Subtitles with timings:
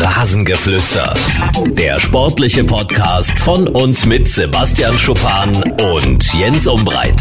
[0.00, 1.12] Rasengeflüster.
[1.70, 5.50] Der sportliche Podcast von und mit Sebastian Schuppan
[5.94, 7.20] und Jens Umbreit.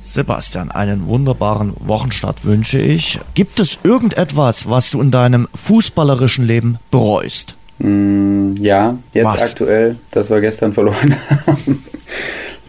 [0.00, 3.20] Sebastian, einen wunderbaren Wochenstart wünsche ich.
[3.34, 7.54] Gibt es irgendetwas, was du in deinem fußballerischen Leben bereust?
[7.78, 9.42] Mm, ja, jetzt was?
[9.42, 11.14] aktuell, dass wir gestern verloren
[11.46, 11.84] haben.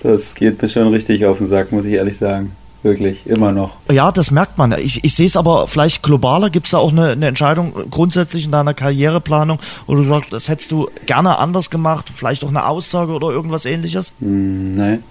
[0.03, 2.51] Das geht mir schon richtig auf den Sack, muss ich ehrlich sagen.
[2.85, 3.77] Wirklich, immer noch.
[3.91, 4.71] Ja, das merkt man.
[4.73, 6.51] Ich, ich sehe es aber vielleicht globaler.
[6.51, 10.49] Gibt es da auch eine, eine, Entscheidung grundsätzlich in deiner Karriereplanung, wo du sagst, das
[10.49, 14.13] hättest du gerne anders gemacht, vielleicht auch eine Aussage oder irgendwas ähnliches?
[14.19, 15.03] Hm, nein,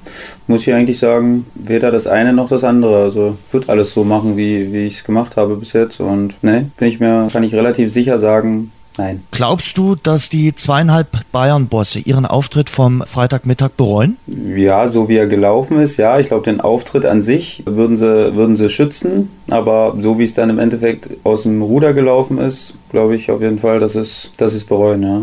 [0.46, 3.02] muss ich eigentlich sagen, weder das eine noch das andere.
[3.02, 5.98] Also wird alles so machen, wie, wie ich es gemacht habe bis jetzt.
[5.98, 9.24] Und ne, bin ich mir, kann ich relativ sicher sagen, Nein.
[9.32, 14.16] Glaubst du, dass die zweieinhalb Bayern-Bosse ihren Auftritt vom Freitagmittag bereuen?
[14.26, 16.18] Ja, so wie er gelaufen ist, ja.
[16.20, 19.30] Ich glaube, den Auftritt an sich würden sie, würden sie schützen.
[19.50, 23.40] Aber so wie es dann im Endeffekt aus dem Ruder gelaufen ist, glaube ich auf
[23.40, 25.22] jeden Fall, dass es, dass es bereuen, ja.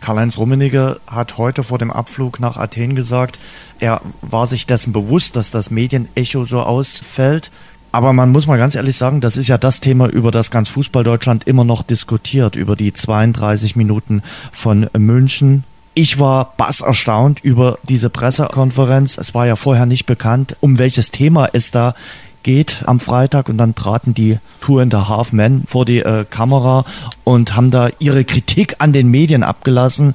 [0.00, 3.38] Karl-Heinz Rummenigge hat heute vor dem Abflug nach Athen gesagt,
[3.80, 7.50] er war sich dessen bewusst, dass das Medienecho so ausfällt.
[7.90, 10.68] Aber man muss mal ganz ehrlich sagen, das ist ja das Thema, über das ganz
[10.68, 14.22] Fußball-Deutschland immer noch diskutiert, über die 32 Minuten
[14.52, 15.64] von München.
[15.94, 19.18] Ich war bass erstaunt über diese Pressekonferenz.
[19.18, 21.94] Es war ja vorher nicht bekannt, um welches Thema es da
[22.42, 26.24] geht am Freitag und dann traten die Two and a Half Men vor die äh,
[26.28, 26.84] Kamera
[27.24, 30.14] und haben da ihre Kritik an den Medien abgelassen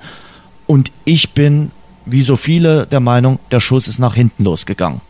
[0.66, 1.72] und ich bin,
[2.06, 5.02] wie so viele, der Meinung, der Schuss ist nach hinten losgegangen.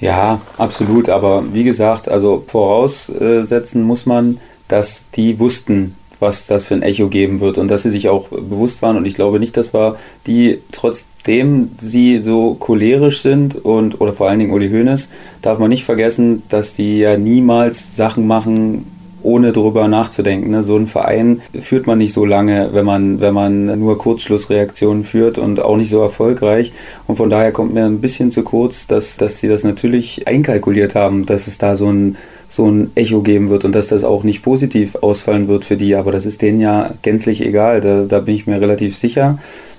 [0.00, 1.08] Ja, absolut.
[1.08, 7.08] Aber wie gesagt, also voraussetzen muss man, dass die wussten, was das für ein Echo
[7.08, 8.96] geben wird und dass sie sich auch bewusst waren.
[8.96, 14.28] Und ich glaube nicht, dass wir die, trotzdem sie so cholerisch sind und, oder vor
[14.28, 15.10] allen Dingen Uli Hoeneß,
[15.42, 18.86] darf man nicht vergessen, dass die ja niemals Sachen machen,
[19.22, 20.50] ohne drüber nachzudenken.
[20.50, 20.62] Ne?
[20.62, 25.38] So ein Verein führt man nicht so lange, wenn man, wenn man nur Kurzschlussreaktionen führt
[25.38, 26.72] und auch nicht so erfolgreich.
[27.06, 30.94] Und von daher kommt mir ein bisschen zu kurz, dass, dass sie das natürlich einkalkuliert
[30.94, 32.16] haben, dass es da so ein,
[32.48, 35.94] so ein Echo geben wird und dass das auch nicht positiv ausfallen wird für die.
[35.94, 37.80] Aber das ist denen ja gänzlich egal.
[37.80, 39.38] Da, da bin ich mir relativ sicher.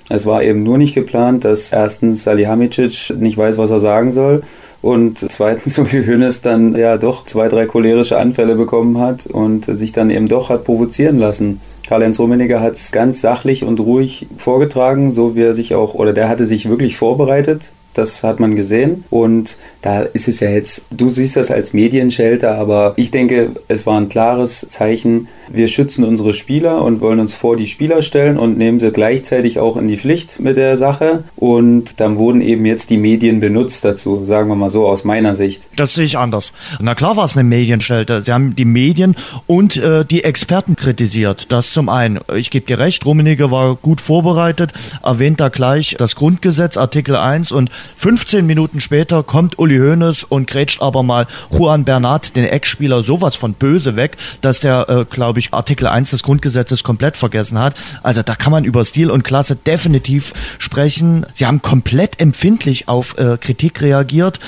[0.10, 4.44] Es war eben nur nicht geplant, dass erstens Salihamidzic nicht weiß, was er sagen soll
[4.82, 9.66] und zweitens, so wie Hönes dann ja doch zwei, drei cholerische Anfälle bekommen hat und
[9.66, 11.62] sich dann eben doch hat provozieren lassen.
[11.88, 16.14] Karl-Heinz Rummenigge hat es ganz sachlich und ruhig vorgetragen, so wie er sich auch, oder
[16.14, 19.04] der hatte sich wirklich vorbereitet das hat man gesehen.
[19.10, 23.86] Und da ist es ja jetzt, du siehst das als Medienschelter, aber ich denke, es
[23.86, 25.28] war ein klares Zeichen.
[25.52, 29.60] Wir schützen unsere Spieler und wollen uns vor die Spieler stellen und nehmen sie gleichzeitig
[29.60, 31.24] auch in die Pflicht mit der Sache.
[31.36, 35.36] Und dann wurden eben jetzt die Medien benutzt dazu, sagen wir mal so aus meiner
[35.36, 35.70] Sicht.
[35.76, 36.54] Das sehe ich anders.
[36.80, 38.22] Na klar war es eine Medienschelter.
[38.22, 39.16] Sie haben die Medien
[39.48, 41.52] und äh, die Experten kritisiert.
[41.52, 42.20] Das zum einen.
[42.36, 44.72] Ich gebe dir recht, Rummenigge war gut vorbereitet,
[45.04, 50.48] erwähnt da gleich das Grundgesetz, Artikel 1 und 15 Minuten später kommt Uli Hoeneß und
[50.48, 55.40] grätscht aber mal Juan Bernat, den Ex-Spieler, sowas von böse weg, dass der, äh, glaube
[55.40, 57.76] ich, Artikel 1 des Grundgesetzes komplett vergessen hat.
[58.04, 61.26] Also da kann man über Stil und Klasse definitiv sprechen.
[61.34, 64.40] Sie haben komplett empfindlich auf äh, Kritik reagiert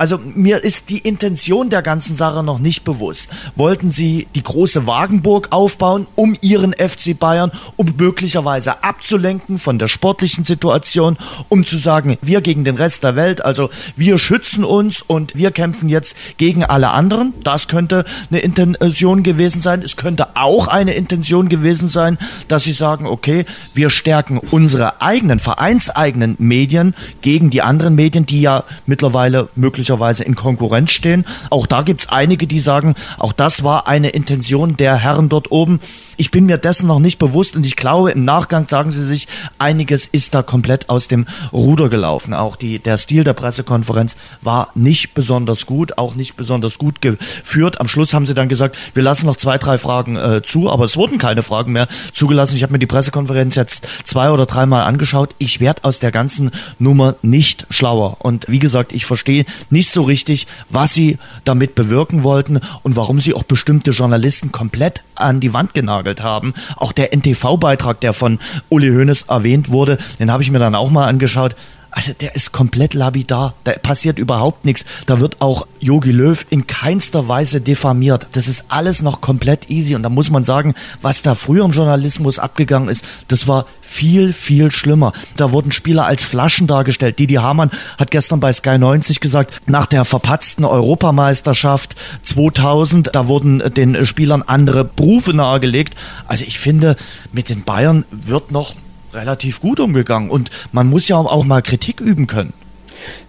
[0.00, 3.28] also mir ist die Intention der ganzen Sache noch nicht bewusst.
[3.54, 9.88] Wollten sie die große Wagenburg aufbauen, um ihren FC Bayern, um möglicherweise abzulenken von der
[9.88, 11.18] sportlichen Situation,
[11.50, 15.50] um zu sagen, wir gegen den Rest der Welt, also wir schützen uns und wir
[15.50, 17.34] kämpfen jetzt gegen alle anderen.
[17.44, 19.82] Das könnte eine Intention gewesen sein.
[19.82, 22.16] Es könnte auch eine Intention gewesen sein,
[22.48, 23.44] dass sie sagen, okay,
[23.74, 30.24] wir stärken unsere eigenen, vereinseigenen Medien gegen die anderen Medien, die ja mittlerweile möglicherweise möglicherweise
[30.24, 31.24] in Konkurrenz stehen.
[31.50, 35.50] Auch da gibt es einige, die sagen, auch das war eine Intention der Herren dort
[35.50, 35.80] oben.
[36.20, 39.26] Ich bin mir dessen noch nicht bewusst und ich glaube, im Nachgang sagen sie sich,
[39.56, 42.34] einiges ist da komplett aus dem Ruder gelaufen.
[42.34, 47.80] Auch die, der Stil der Pressekonferenz war nicht besonders gut, auch nicht besonders gut geführt.
[47.80, 50.84] Am Schluss haben sie dann gesagt, wir lassen noch zwei, drei Fragen äh, zu, aber
[50.84, 52.54] es wurden keine Fragen mehr zugelassen.
[52.54, 55.34] Ich habe mir die Pressekonferenz jetzt zwei oder dreimal angeschaut.
[55.38, 58.18] Ich werde aus der ganzen Nummer nicht schlauer.
[58.18, 61.16] Und wie gesagt, ich verstehe nicht so richtig, was sie
[61.46, 66.22] damit bewirken wollten und warum sie auch bestimmte Journalisten komplett an die Wand genagelt gesammelt
[66.22, 66.54] haben.
[66.76, 70.90] Auch der NTV-Beitrag, der von Uli Hoeneß erwähnt wurde, den habe ich mir dann auch
[70.90, 71.54] mal angeschaut.
[71.90, 73.54] Also der ist komplett labidar.
[73.64, 74.84] Da passiert überhaupt nichts.
[75.06, 78.26] Da wird auch Yogi Löw in keinster Weise diffamiert.
[78.32, 79.94] Das ist alles noch komplett easy.
[79.94, 84.32] Und da muss man sagen, was da früher im Journalismus abgegangen ist, das war viel,
[84.32, 85.12] viel schlimmer.
[85.36, 87.18] Da wurden Spieler als Flaschen dargestellt.
[87.18, 93.62] Didi Hamann hat gestern bei Sky 90 gesagt, nach der verpatzten Europameisterschaft 2000, da wurden
[93.74, 95.94] den Spielern andere Berufe nahegelegt.
[96.26, 96.96] Also ich finde,
[97.32, 98.74] mit den Bayern wird noch
[99.12, 102.52] relativ gut umgegangen und man muss ja auch mal Kritik üben können.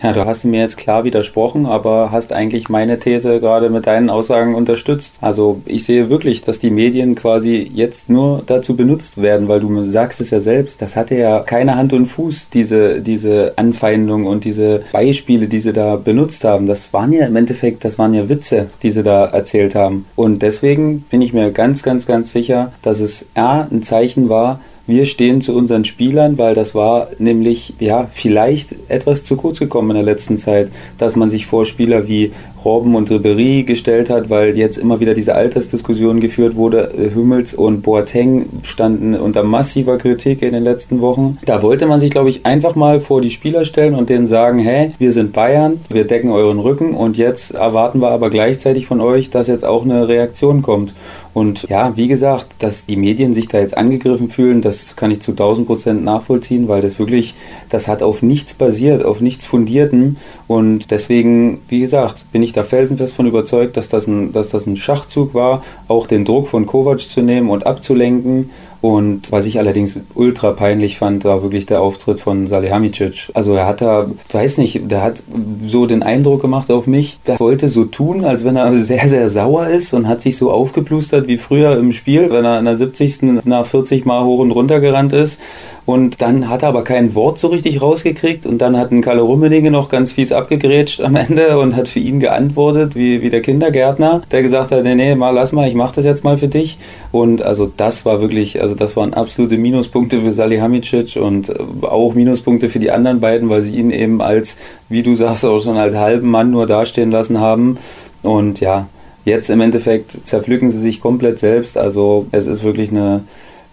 [0.02, 4.10] Ja, du hast mir jetzt klar widersprochen, aber hast eigentlich meine These gerade mit deinen
[4.10, 5.18] Aussagen unterstützt.
[5.22, 9.84] Also ich sehe wirklich, dass die Medien quasi jetzt nur dazu benutzt werden, weil du
[9.90, 14.44] sagst es ja selbst, das hatte ja keine Hand und Fuß, diese, diese Anfeindung und
[14.44, 16.68] diese Beispiele, die sie da benutzt haben.
[16.68, 20.06] Das waren ja im Endeffekt, das waren ja Witze, die sie da erzählt haben.
[20.16, 24.60] Und deswegen bin ich mir ganz, ganz, ganz sicher, dass es A, ein Zeichen war,
[24.92, 29.92] wir stehen zu unseren Spielern, weil das war nämlich ja vielleicht etwas zu kurz gekommen
[29.92, 32.32] in der letzten Zeit, dass man sich vor Spieler wie
[32.64, 36.92] Robben und Ribery gestellt hat, weil jetzt immer wieder diese Altersdiskussion geführt wurde.
[37.14, 41.38] Hümmels und Boateng standen unter massiver Kritik in den letzten Wochen.
[41.46, 44.60] Da wollte man sich, glaube ich, einfach mal vor die Spieler stellen und denen sagen,
[44.60, 49.02] hey, wir sind Bayern, wir decken euren Rücken und jetzt erwarten wir aber gleichzeitig von
[49.02, 50.94] euch, dass jetzt auch eine Reaktion kommt.
[51.34, 55.22] Und ja, wie gesagt, dass die Medien sich da jetzt angegriffen fühlen, das kann ich
[55.22, 57.36] zu 1000 Prozent nachvollziehen, weil das wirklich,
[57.70, 60.18] das hat auf nichts basiert, auf nichts Fundierten.
[60.48, 64.66] Und deswegen, wie gesagt, bin ich da felsenfest von überzeugt, dass das ein, dass das
[64.68, 68.50] ein Schachzug war, auch den Druck von Kovac zu nehmen und abzulenken
[68.82, 73.30] und was ich allerdings ultra peinlich fand, war wirklich der Auftritt von Salihamidzic.
[73.36, 75.22] Also er hat da, weiß nicht, der hat
[75.64, 79.30] so den Eindruck gemacht auf mich, der wollte so tun, als wenn er sehr, sehr
[79.30, 82.78] sauer ist und hat sich so aufgeplustert wie früher im Spiel, wenn er in der
[82.78, 83.46] 70.
[83.46, 85.40] nach 40 Mal hoch und runter gerannt ist.
[85.86, 89.22] Und dann hat er aber kein Wort so richtig rausgekriegt und dann hat ein Kalle
[89.22, 93.42] Rummenigge noch ganz fies abgegrätscht am Ende und hat für ihn geantwortet, wie, wie der
[93.42, 96.48] Kindergärtner, der gesagt hat, nee, nee, mal lass mal, ich mach das jetzt mal für
[96.48, 96.78] dich.
[97.12, 102.14] Und also das war wirklich, also das waren absolute Minuspunkte für Salihamidzic und äh, auch
[102.14, 104.58] Minuspunkte für die anderen beiden, weil sie ihn eben als,
[104.88, 107.78] wie du sagst, auch schon als halben Mann nur dastehen lassen haben.
[108.22, 108.88] Und ja,
[109.26, 111.78] jetzt im Endeffekt zerpflücken sie sich komplett selbst.
[111.78, 113.24] Also es ist wirklich eine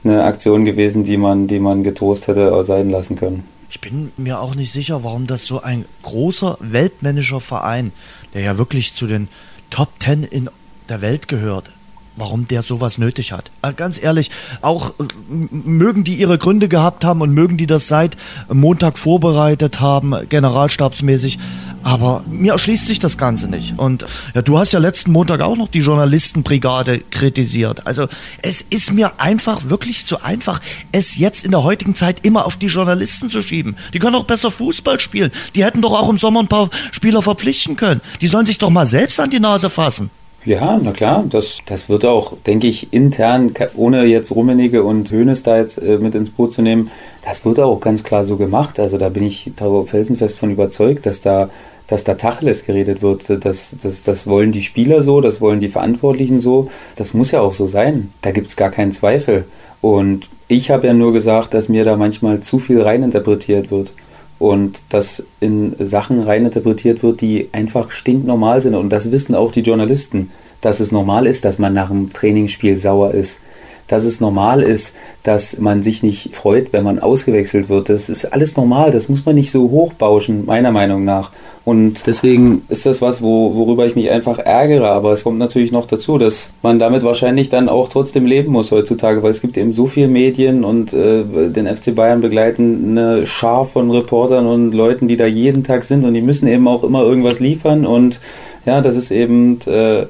[0.05, 3.45] eine Aktion gewesen, die man, die man getrost hätte sein lassen können.
[3.71, 7.93] Ich bin mir auch nicht sicher, warum das so ein großer weltmännischer Verein,
[8.33, 9.29] der ja wirklich zu den
[9.71, 10.49] Top Ten in
[10.89, 11.71] der Welt gehört,
[12.17, 13.51] warum der sowas nötig hat.
[13.63, 14.31] Äh, ganz ehrlich,
[14.63, 15.05] auch äh,
[15.51, 18.17] mögen die ihre Gründe gehabt haben und mögen die das seit
[18.51, 21.39] Montag vorbereitet haben, generalstabsmäßig.
[21.83, 23.79] Aber mir erschließt sich das Ganze nicht.
[23.79, 24.05] Und
[24.35, 27.87] ja, du hast ja letzten Montag auch noch die Journalistenbrigade kritisiert.
[27.87, 28.09] Also
[28.43, 30.61] es ist mir einfach wirklich zu einfach,
[30.93, 33.77] es jetzt in der heutigen Zeit immer auf die Journalisten zu schieben.
[33.95, 35.31] Die können auch besser Fußball spielen.
[35.55, 38.01] Die hätten doch auch im Sommer ein paar Spieler verpflichten können.
[38.21, 40.11] Die sollen sich doch mal selbst an die Nase fassen.
[40.45, 45.43] Ja, na klar, das, das wird auch, denke ich, intern, ohne jetzt Rummenigge und Hönes
[45.43, 46.91] da jetzt äh, mit ins Boot zu nehmen,
[47.25, 48.79] das wird auch ganz klar so gemacht.
[48.79, 49.51] Also da bin ich
[49.87, 51.51] felsenfest von überzeugt, dass da,
[51.89, 53.45] dass da Tacheles geredet wird.
[53.45, 56.71] Das, das, das wollen die Spieler so, das wollen die Verantwortlichen so.
[56.95, 58.13] Das muss ja auch so sein.
[58.23, 59.45] Da gibt es gar keinen Zweifel.
[59.81, 63.93] Und ich habe ja nur gesagt, dass mir da manchmal zu viel reininterpretiert wird
[64.39, 68.75] und dass in Sachen reininterpretiert wird, die einfach stinknormal sind.
[68.75, 70.31] Und das wissen auch die Journalisten,
[70.61, 73.41] dass es normal ist, dass man nach einem Trainingsspiel sauer ist.
[73.89, 77.89] Dass es normal ist, dass man sich nicht freut, wenn man ausgewechselt wird.
[77.89, 78.91] Das ist alles normal.
[78.91, 81.31] Das muss man nicht so hochbauschen, meiner Meinung nach.
[81.69, 84.89] Und deswegen ist das was, wo, worüber ich mich einfach ärgere.
[84.89, 88.73] Aber es kommt natürlich noch dazu, dass man damit wahrscheinlich dann auch trotzdem leben muss
[88.73, 93.27] heutzutage, weil es gibt eben so viele Medien und äh, den FC Bayern begleiten eine
[93.27, 96.85] Schar von Reportern und Leuten, die da jeden Tag sind und die müssen eben auch
[96.85, 97.85] immer irgendwas liefern.
[97.85, 98.19] Und
[98.65, 100.07] ja, das ist eben äh,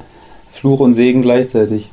[0.52, 1.88] Fluch und Segen gleichzeitig.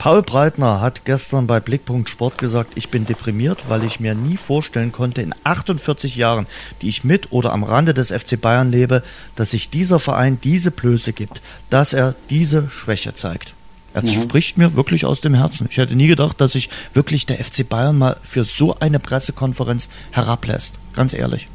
[0.00, 4.38] Paul Breitner hat gestern bei Blickpunkt Sport gesagt, ich bin deprimiert, weil ich mir nie
[4.38, 6.46] vorstellen konnte, in 48 Jahren,
[6.80, 9.02] die ich mit oder am Rande des FC Bayern lebe,
[9.36, 13.52] dass sich dieser Verein diese Blöße gibt, dass er diese Schwäche zeigt.
[13.92, 14.22] Er mhm.
[14.22, 15.68] spricht mir wirklich aus dem Herzen.
[15.70, 19.90] Ich hätte nie gedacht, dass sich wirklich der FC Bayern mal für so eine Pressekonferenz
[20.12, 20.76] herablässt.
[20.94, 21.48] Ganz ehrlich.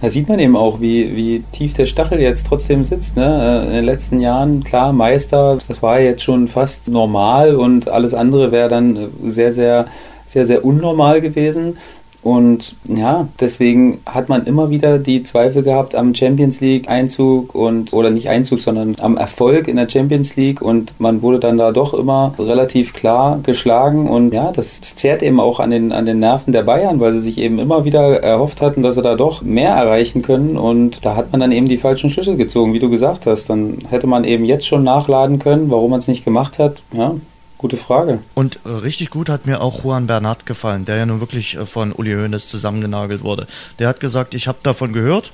[0.00, 3.16] Da sieht man eben auch, wie, wie tief der Stachel jetzt trotzdem sitzt.
[3.16, 3.62] Ne?
[3.64, 8.14] Äh, in den letzten Jahren, klar, Meister, das war jetzt schon fast normal und alles
[8.14, 9.86] andere wäre dann sehr, sehr,
[10.26, 11.76] sehr, sehr unnormal gewesen.
[12.24, 17.92] Und ja, deswegen hat man immer wieder die Zweifel gehabt am Champions League Einzug und
[17.92, 21.70] oder nicht Einzug, sondern am Erfolg in der Champions League und man wurde dann da
[21.70, 26.06] doch immer relativ klar geschlagen und ja, das, das zehrt eben auch an den an
[26.06, 29.16] den Nerven der Bayern, weil sie sich eben immer wieder erhofft hatten, dass sie da
[29.16, 32.78] doch mehr erreichen können und da hat man dann eben die falschen Schlüsse gezogen, wie
[32.78, 33.50] du gesagt hast.
[33.50, 36.82] Dann hätte man eben jetzt schon nachladen können, warum man es nicht gemacht hat.
[36.94, 37.16] Ja,
[37.64, 38.18] Gute Frage.
[38.34, 41.64] Und äh, richtig gut hat mir auch Juan Bernat gefallen, der ja nun wirklich äh,
[41.64, 43.46] von Uli Hoeneß zusammengenagelt wurde.
[43.78, 45.32] Der hat gesagt, ich habe davon gehört,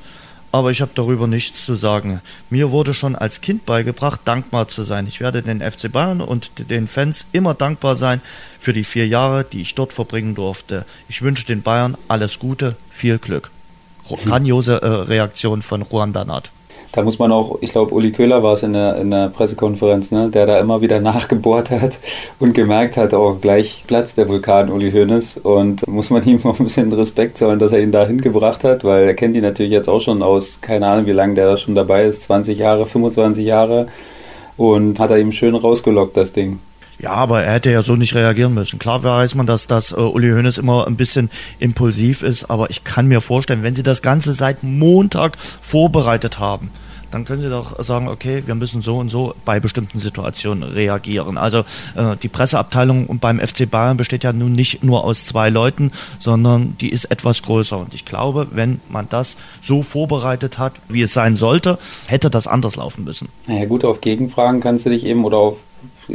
[0.52, 2.20] aber ich habe darüber nichts zu sagen.
[2.48, 5.08] Mir wurde schon als Kind beigebracht, dankbar zu sein.
[5.08, 8.20] Ich werde den FC Bayern und den Fans immer dankbar sein
[8.60, 10.84] für die vier Jahre, die ich dort verbringen durfte.
[11.08, 13.50] Ich wünsche den Bayern alles Gute, viel Glück.
[14.24, 16.52] Grandiose äh, Reaktion von Juan Bernat
[16.92, 20.10] da muss man auch, ich glaube, Uli Köhler war es in der, in der Pressekonferenz,
[20.10, 21.98] ne, der da immer wieder nachgebohrt hat
[22.38, 26.58] und gemerkt hat, oh, gleich platzt der Vulkan Uli Hoeneß und muss man ihm auch
[26.58, 29.72] ein bisschen Respekt zollen, dass er ihn da hingebracht hat, weil er kennt ihn natürlich
[29.72, 32.86] jetzt auch schon aus, keine Ahnung, wie lange der da schon dabei ist, 20 Jahre,
[32.86, 33.86] 25 Jahre
[34.56, 36.58] und hat er ihm schön rausgelockt, das Ding.
[37.00, 38.78] Ja, aber er hätte ja so nicht reagieren müssen.
[38.78, 42.84] Klar weiß man, dass, dass uh, Uli Hoeneß immer ein bisschen impulsiv ist, aber ich
[42.84, 46.70] kann mir vorstellen, wenn sie das Ganze seit Montag vorbereitet haben,
[47.10, 51.38] dann können Sie doch sagen, okay, wir müssen so und so bei bestimmten Situationen reagieren.
[51.38, 51.60] Also
[51.96, 56.76] äh, die Presseabteilung beim FC Bayern besteht ja nun nicht nur aus zwei Leuten, sondern
[56.80, 57.78] die ist etwas größer.
[57.78, 62.46] Und ich glaube, wenn man das so vorbereitet hat, wie es sein sollte, hätte das
[62.46, 63.28] anders laufen müssen.
[63.46, 65.56] Naja gut, auf Gegenfragen kannst du dich eben oder auf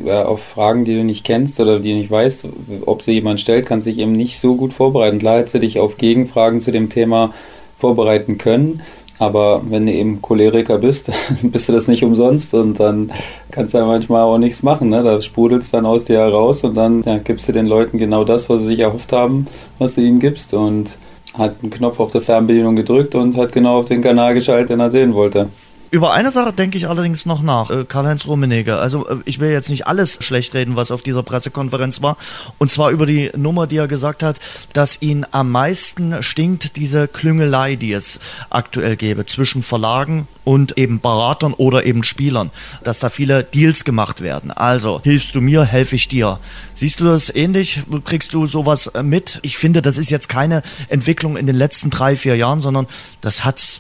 [0.04, 2.48] auf Fragen, die du nicht kennst oder die du nicht weißt,
[2.86, 5.20] ob sie jemand stellt, kannst du dich eben nicht so gut vorbereiten.
[5.20, 7.34] Klar hättest du dich auf Gegenfragen zu dem Thema
[7.78, 8.82] vorbereiten können,
[9.18, 13.12] aber wenn du eben Choleriker bist, bist du das nicht umsonst und dann
[13.52, 14.90] kannst du ja manchmal auch nichts machen.
[14.90, 15.04] Ne?
[15.04, 18.24] Da sprudelt es dann aus dir heraus und dann ja, gibst du den Leuten genau
[18.24, 19.48] das, was sie sich erhofft haben,
[19.80, 20.98] was du ihnen gibst und
[21.38, 24.80] hat einen Knopf auf der Fernbedienung gedrückt und hat genau auf den Kanal geschaltet, den
[24.80, 25.50] er sehen wollte.
[25.96, 28.76] Über eine Sache denke ich allerdings noch nach, äh, Karl-Heinz Rummenigge.
[28.76, 32.18] Also äh, ich will jetzt nicht alles schlecht reden, was auf dieser Pressekonferenz war.
[32.58, 34.42] Und zwar über die Nummer, die er gesagt hat,
[34.74, 41.00] dass ihn am meisten stinkt diese Klüngelei, die es aktuell gäbe zwischen Verlagen und eben
[41.00, 42.52] Beratern oder eben Spielern.
[42.84, 44.52] Dass da viele Deals gemacht werden.
[44.52, 46.40] Also hilfst du mir, helfe ich dir.
[46.74, 47.84] Siehst du das ähnlich?
[48.04, 49.40] Kriegst du sowas mit?
[49.44, 52.86] Ich finde, das ist jetzt keine Entwicklung in den letzten drei, vier Jahren, sondern
[53.22, 53.80] das hat's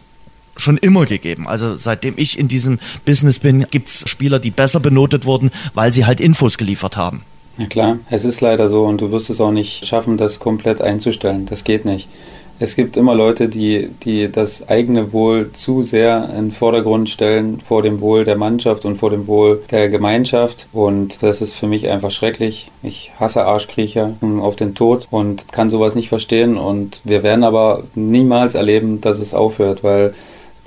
[0.55, 1.47] schon immer gegeben.
[1.47, 6.05] Also seitdem ich in diesem Business bin, gibt's Spieler, die besser benotet wurden, weil sie
[6.05, 7.23] halt Infos geliefert haben.
[7.57, 10.81] Ja klar, es ist leider so und du wirst es auch nicht schaffen, das komplett
[10.81, 11.45] einzustellen.
[11.45, 12.09] Das geht nicht.
[12.57, 17.59] Es gibt immer Leute, die, die das eigene Wohl zu sehr in den Vordergrund stellen,
[17.59, 20.67] vor dem Wohl der Mannschaft und vor dem Wohl der Gemeinschaft.
[20.71, 22.71] Und das ist für mich einfach schrecklich.
[22.81, 26.57] Ich hasse Arschkriecher auf den Tod und kann sowas nicht verstehen.
[26.57, 30.13] Und wir werden aber niemals erleben, dass es aufhört, weil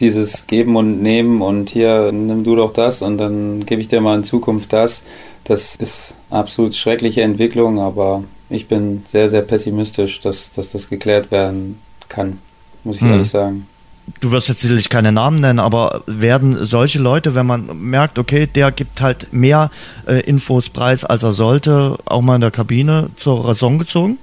[0.00, 4.00] dieses Geben und Nehmen und hier nimm du doch das und dann gebe ich dir
[4.00, 5.02] mal in Zukunft das.
[5.44, 11.30] Das ist absolut schreckliche Entwicklung, aber ich bin sehr, sehr pessimistisch, dass, dass das geklärt
[11.30, 11.78] werden
[12.08, 12.38] kann,
[12.84, 13.12] muss ich hm.
[13.12, 13.66] ehrlich sagen.
[14.20, 18.46] Du wirst jetzt sicherlich keine Namen nennen, aber werden solche Leute, wenn man merkt, okay,
[18.46, 19.70] der gibt halt mehr
[20.06, 24.18] äh, Infos preis, als er sollte, auch mal in der Kabine zur Raison gezogen?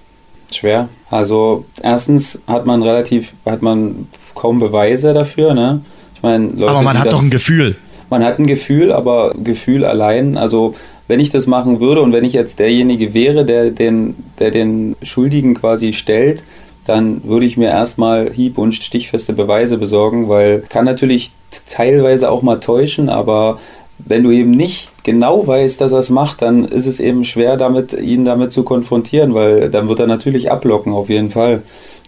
[0.51, 0.89] Schwer.
[1.09, 5.53] Also erstens hat man relativ, hat man kaum Beweise dafür.
[5.53, 5.81] Ne?
[6.15, 7.75] Ich meine, Leute, aber man hat das, doch ein Gefühl.
[8.09, 10.75] Man hat ein Gefühl, aber Gefühl allein, also
[11.07, 14.95] wenn ich das machen würde und wenn ich jetzt derjenige wäre, der den, der den
[15.01, 16.43] Schuldigen quasi stellt,
[16.85, 21.31] dann würde ich mir erstmal hieb- und stichfeste Beweise besorgen, weil kann natürlich
[21.67, 23.59] teilweise auch mal täuschen, aber
[23.97, 27.57] wenn du eben nicht genau weißt, dass er es macht, dann ist es eben schwer,
[27.57, 31.63] damit, ihn damit zu konfrontieren, weil dann wird er natürlich ablocken, auf jeden Fall.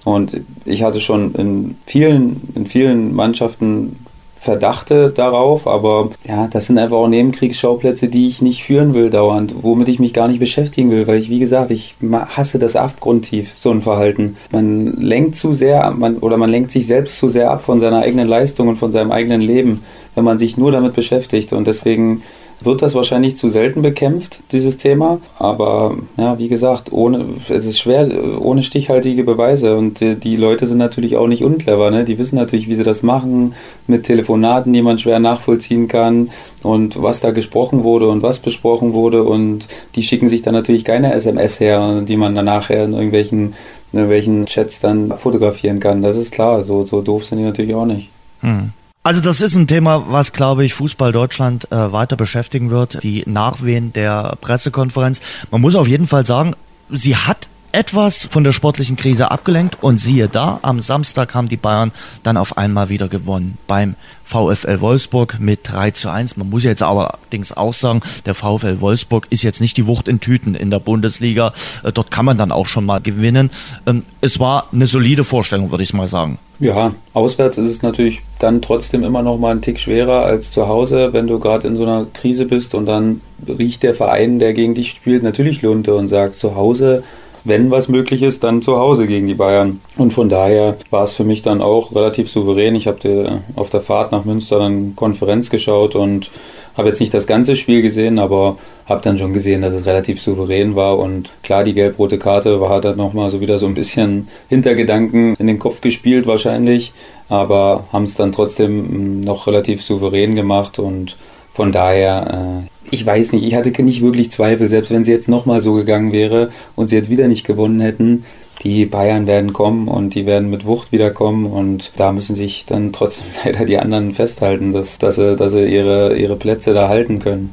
[0.07, 3.97] Und ich hatte schon in vielen, in vielen Mannschaften
[4.39, 9.55] Verdachte darauf, aber ja, das sind einfach auch Nebenkriegsschauplätze, die ich nicht führen will dauernd,
[9.63, 11.95] womit ich mich gar nicht beschäftigen will, weil ich, wie gesagt, ich
[12.29, 14.37] hasse das abgrundtief, so ein Verhalten.
[14.49, 17.99] Man lenkt zu sehr, man, oder man lenkt sich selbst zu sehr ab von seiner
[17.99, 19.83] eigenen Leistung und von seinem eigenen Leben,
[20.15, 22.23] wenn man sich nur damit beschäftigt und deswegen
[22.59, 25.19] wird das wahrscheinlich zu selten bekämpft, dieses Thema.
[25.37, 28.09] Aber ja, wie gesagt, ohne, es ist schwer,
[28.39, 29.75] ohne stichhaltige Beweise.
[29.75, 31.91] Und die, die Leute sind natürlich auch nicht unclever.
[31.91, 32.03] Ne?
[32.03, 33.53] Die wissen natürlich, wie sie das machen,
[33.85, 36.31] mit Telefonaten, die man schwer nachvollziehen kann
[36.63, 39.23] und was da gesprochen wurde und was besprochen wurde.
[39.23, 43.53] Und die schicken sich dann natürlich keine SMS her, die man dann nachher in irgendwelchen,
[43.91, 46.01] in irgendwelchen Chats dann fotografieren kann.
[46.01, 46.63] Das ist klar.
[46.63, 48.09] So, so doof sind die natürlich auch nicht.
[48.41, 48.71] Hm.
[49.07, 53.23] Also das ist ein Thema, was, glaube ich, Fußball Deutschland äh, weiter beschäftigen wird, die
[53.25, 55.21] Nachwehen der Pressekonferenz.
[55.49, 56.55] Man muss auf jeden Fall sagen,
[56.89, 61.57] sie hat etwas von der sportlichen Krise abgelenkt und siehe da, am Samstag haben die
[61.57, 61.91] Bayern
[62.23, 66.37] dann auf einmal wieder gewonnen beim VfL Wolfsburg mit 3 zu 1.
[66.37, 70.19] Man muss jetzt allerdings auch sagen, der VfL Wolfsburg ist jetzt nicht die Wucht in
[70.19, 71.53] Tüten in der Bundesliga.
[71.83, 73.51] Äh, dort kann man dann auch schon mal gewinnen.
[73.85, 76.39] Ähm, es war eine solide Vorstellung, würde ich mal sagen.
[76.59, 80.67] Ja, auswärts ist es natürlich dann trotzdem immer noch mal ein Tick schwerer als zu
[80.67, 84.53] Hause, wenn du gerade in so einer Krise bist und dann riecht der Verein, der
[84.53, 87.03] gegen dich spielt, natürlich Lunte und sagt, zu Hause
[87.47, 89.79] wenn was möglich ist, dann zu Hause gegen die Bayern.
[89.97, 92.75] Und von daher war es für mich dann auch relativ souverän.
[92.75, 96.29] Ich habe auf der Fahrt nach Münster dann Konferenz geschaut und
[96.77, 100.21] habe jetzt nicht das ganze Spiel gesehen, aber habe dann schon gesehen, dass es relativ
[100.21, 100.99] souverän war.
[100.99, 105.47] Und klar, die gelb-rote Karte war, dann nochmal so wieder so ein bisschen Hintergedanken in
[105.47, 106.93] den Kopf gespielt wahrscheinlich,
[107.29, 111.17] aber haben es dann trotzdem noch relativ souverän gemacht und
[111.57, 115.27] von daher, äh, ich weiß nicht, ich hatte nicht wirklich Zweifel, selbst wenn sie jetzt
[115.27, 118.25] nochmal so gegangen wäre und sie jetzt wieder nicht gewonnen hätten.
[118.61, 122.93] Die Bayern werden kommen und die werden mit Wucht wiederkommen und da müssen sich dann
[122.93, 127.17] trotzdem leider die anderen festhalten, dass, dass, sie, dass sie ihre, ihre Plätze da halten
[127.17, 127.49] können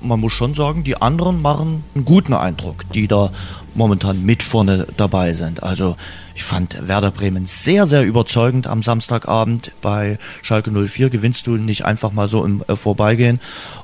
[0.00, 3.30] man muss schon sagen, die anderen machen einen guten Eindruck, die da
[3.74, 5.62] momentan mit vorne dabei sind.
[5.64, 5.96] Also
[6.38, 9.72] ich fand Werder Bremen sehr, sehr überzeugend am Samstagabend.
[9.82, 13.40] Bei Schalke 04 gewinnst du nicht einfach mal so im äh, Vorbeigehen.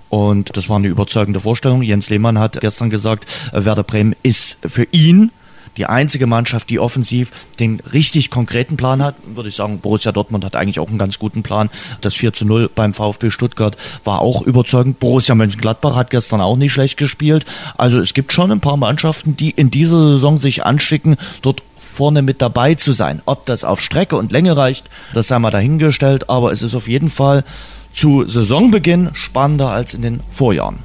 [0.09, 1.83] Und das war eine überzeugende Vorstellung.
[1.83, 5.33] Jens Lehmann hat gestern gesagt, äh, Werder Bremen ist für ihn
[5.77, 10.45] die einzige Mannschaft, die offensiv den richtig konkreten Plan hat, würde ich sagen, Borussia Dortmund
[10.45, 11.71] hat eigentlich auch einen ganz guten Plan.
[12.03, 15.01] Das 4 zu 0 beim VfB Stuttgart war auch überzeugend.
[15.01, 17.45] Borussia Mönchengladbach hat gestern auch nicht schlecht gespielt.
[17.77, 22.23] Also es gibt schon ein paar Mannschaften, die in dieser Saison sich anschicken, dort vorne
[22.23, 23.23] mit dabei zu sein.
[23.25, 26.89] Ob das auf Strecke und Länge reicht, das sei mal dahingestellt, aber es ist auf
[26.89, 27.45] jeden Fall
[27.93, 30.81] zu Saisonbeginn spannender als in den Vorjahren.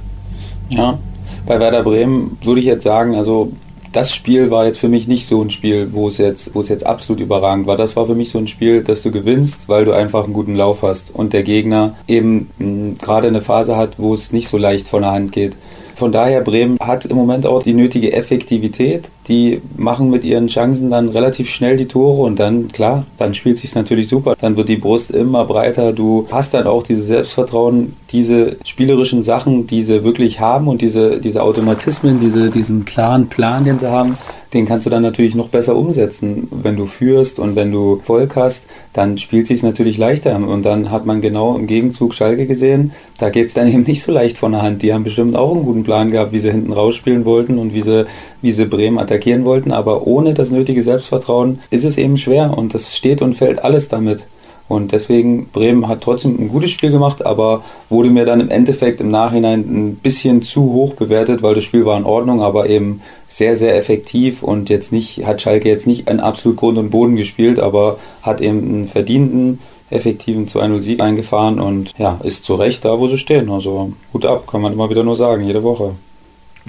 [0.68, 0.98] Ja,
[1.46, 3.52] bei Werder Bremen würde ich jetzt sagen, also
[3.92, 6.68] das Spiel war jetzt für mich nicht so ein Spiel, wo es jetzt, wo es
[6.68, 7.76] jetzt absolut überragend war.
[7.76, 10.54] Das war für mich so ein Spiel, dass du gewinnst, weil du einfach einen guten
[10.54, 14.58] Lauf hast und der Gegner eben hm, gerade eine Phase hat, wo es nicht so
[14.58, 15.56] leicht von der Hand geht.
[16.00, 19.10] Von daher, Bremen hat im Moment auch die nötige Effektivität.
[19.28, 23.58] Die machen mit ihren Chancen dann relativ schnell die Tore und dann, klar, dann spielt
[23.58, 24.34] sich natürlich super.
[24.40, 25.92] Dann wird die Brust immer breiter.
[25.92, 31.20] Du hast dann auch dieses Selbstvertrauen, diese spielerischen Sachen, die sie wirklich haben und diese,
[31.20, 34.16] diese Automatismen, diese, diesen klaren Plan, den sie haben,
[34.52, 36.48] den kannst du dann natürlich noch besser umsetzen.
[36.50, 40.34] Wenn du führst und wenn du Volk hast, dann spielt sich natürlich leichter.
[40.36, 44.02] Und dann hat man genau im Gegenzug Schalke gesehen, da geht es dann eben nicht
[44.02, 44.82] so leicht von der Hand.
[44.82, 47.82] Die haben bestimmt auch einen guten Plan gehabt, wie sie hinten rausspielen wollten und wie
[47.82, 48.06] sie,
[48.42, 49.72] wie sie Bremen attackieren wollten.
[49.72, 53.88] Aber ohne das nötige Selbstvertrauen ist es eben schwer und das steht und fällt alles
[53.88, 54.26] damit.
[54.70, 59.00] Und deswegen, Bremen hat trotzdem ein gutes Spiel gemacht, aber wurde mir dann im Endeffekt
[59.00, 63.00] im Nachhinein ein bisschen zu hoch bewertet, weil das Spiel war in Ordnung, aber eben
[63.26, 67.16] sehr, sehr effektiv und jetzt nicht, hat Schalke jetzt nicht einen absolut Grund und Boden
[67.16, 69.58] gespielt, aber hat eben einen verdienten,
[69.90, 73.50] effektiven 2-0-Sieg eingefahren und ja, ist zu Recht da, wo sie stehen.
[73.50, 75.96] Also gut ab, kann man immer wieder nur sagen, jede Woche.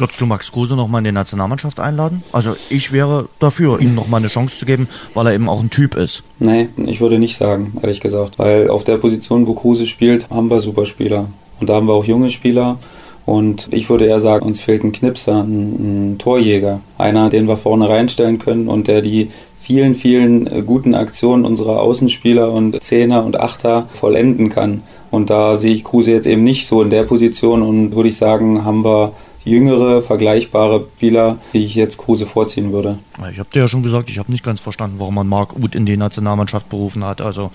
[0.01, 2.23] Würdest du Max Kruse noch mal in die Nationalmannschaft einladen?
[2.31, 5.59] Also ich wäre dafür, ihm noch mal eine Chance zu geben, weil er eben auch
[5.59, 6.23] ein Typ ist.
[6.39, 8.39] Nee, ich würde nicht sagen, ehrlich gesagt.
[8.39, 11.27] Weil auf der Position, wo Kruse spielt, haben wir Superspieler.
[11.59, 12.79] Und da haben wir auch junge Spieler.
[13.27, 16.79] Und ich würde eher sagen, uns fehlt ein Knipser, ein, ein Torjäger.
[16.97, 21.79] Einer, den wir vorne reinstellen können und der die vielen, vielen äh, guten Aktionen unserer
[21.79, 24.81] Außenspieler und Zehner und Achter vollenden kann.
[25.11, 28.17] Und da sehe ich Kruse jetzt eben nicht so in der Position und würde ich
[28.17, 29.11] sagen, haben wir
[29.43, 32.99] jüngere, vergleichbare Spieler, die ich jetzt Kruse vorziehen würde.
[33.31, 35.75] Ich habe dir ja schon gesagt, ich habe nicht ganz verstanden, warum man Marc Uth
[35.75, 37.21] in die Nationalmannschaft berufen hat.
[37.21, 37.51] Also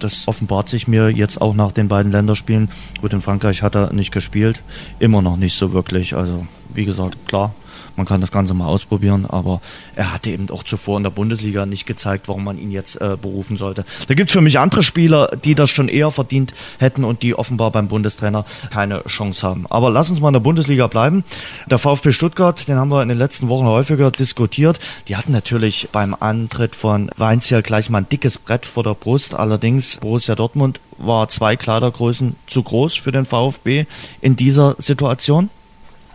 [0.00, 2.68] das offenbart sich mir jetzt auch nach den beiden Länderspielen.
[3.00, 4.62] Gut, in Frankreich hat er nicht gespielt,
[4.98, 6.14] immer noch nicht so wirklich.
[6.14, 7.54] Also wie gesagt, klar,
[7.98, 9.60] man kann das Ganze mal ausprobieren, aber
[9.96, 13.16] er hatte eben auch zuvor in der Bundesliga nicht gezeigt, warum man ihn jetzt äh,
[13.20, 13.84] berufen sollte.
[14.06, 17.34] Da gibt es für mich andere Spieler, die das schon eher verdient hätten und die
[17.34, 19.66] offenbar beim Bundestrainer keine Chance haben.
[19.68, 21.24] Aber lass uns mal in der Bundesliga bleiben.
[21.68, 24.78] Der VfB Stuttgart, den haben wir in den letzten Wochen häufiger diskutiert.
[25.08, 29.34] Die hatten natürlich beim Antritt von Weinziel gleich mal ein dickes Brett vor der Brust.
[29.34, 33.86] Allerdings Borussia Dortmund war zwei Kleidergrößen zu groß für den VfB
[34.20, 35.50] in dieser Situation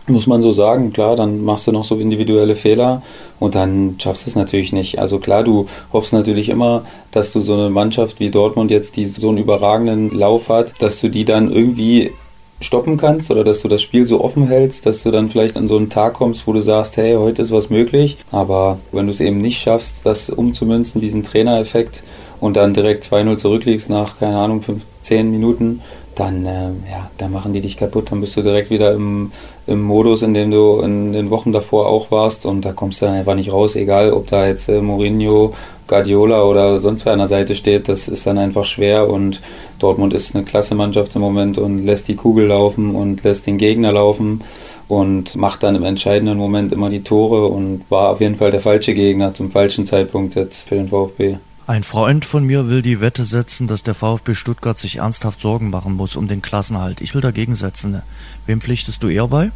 [0.06, 3.02] muss man so sagen, klar, dann machst du noch so individuelle Fehler
[3.40, 4.98] und dann schaffst du es natürlich nicht.
[4.98, 9.06] Also klar, du hoffst natürlich immer, dass du so eine Mannschaft wie Dortmund jetzt, die
[9.06, 12.12] so einen überragenden Lauf hat, dass du die dann irgendwie
[12.60, 15.68] stoppen kannst oder dass du das Spiel so offen hältst, dass du dann vielleicht an
[15.68, 18.16] so einen Tag kommst, wo du sagst, hey, heute ist was möglich.
[18.30, 22.02] Aber wenn du es eben nicht schaffst, das umzumünzen, diesen Trainereffekt
[22.40, 25.82] und dann direkt 2-0 zurückliegst nach, keine Ahnung, 5, 10 Minuten,
[26.14, 28.10] dann, äh, ja, dann machen die dich kaputt.
[28.10, 29.32] Dann bist du direkt wieder im,
[29.66, 33.06] im Modus, in dem du in den Wochen davor auch warst und da kommst du
[33.06, 35.54] dann einfach nicht raus, egal ob da jetzt äh, Mourinho,
[35.86, 39.42] Guardiola oder sonst wer an der Seite steht, das ist dann einfach schwer und
[39.78, 43.58] Dortmund ist eine klasse Mannschaft im Moment und lässt die Kugel laufen und lässt den
[43.58, 44.42] Gegner laufen
[44.88, 48.60] und macht dann im entscheidenden Moment immer die Tore und war auf jeden Fall der
[48.60, 51.36] falsche Gegner zum falschen Zeitpunkt jetzt für den VfB.
[51.66, 55.70] Ein Freund von mir will die Wette setzen, dass der VfB Stuttgart sich ernsthaft Sorgen
[55.70, 57.00] machen muss um den Klassenhalt.
[57.00, 58.02] Ich will dagegen setzen.
[58.44, 59.50] Wem pflichtest du eher bei?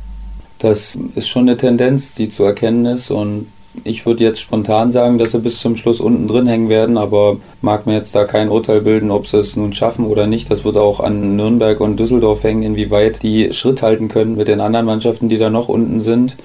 [0.59, 3.47] Das ist schon eine Tendenz, die zu erkennen ist und
[3.85, 7.37] ich würde jetzt spontan sagen, dass sie bis zum Schluss unten drin hängen werden, aber
[7.61, 10.51] mag mir jetzt da kein Urteil bilden, ob sie es nun schaffen oder nicht.
[10.51, 14.61] Das wird auch an Nürnberg und Düsseldorf hängen, inwieweit die Schritt halten können mit den
[14.61, 16.37] anderen Mannschaften, die da noch unten sind.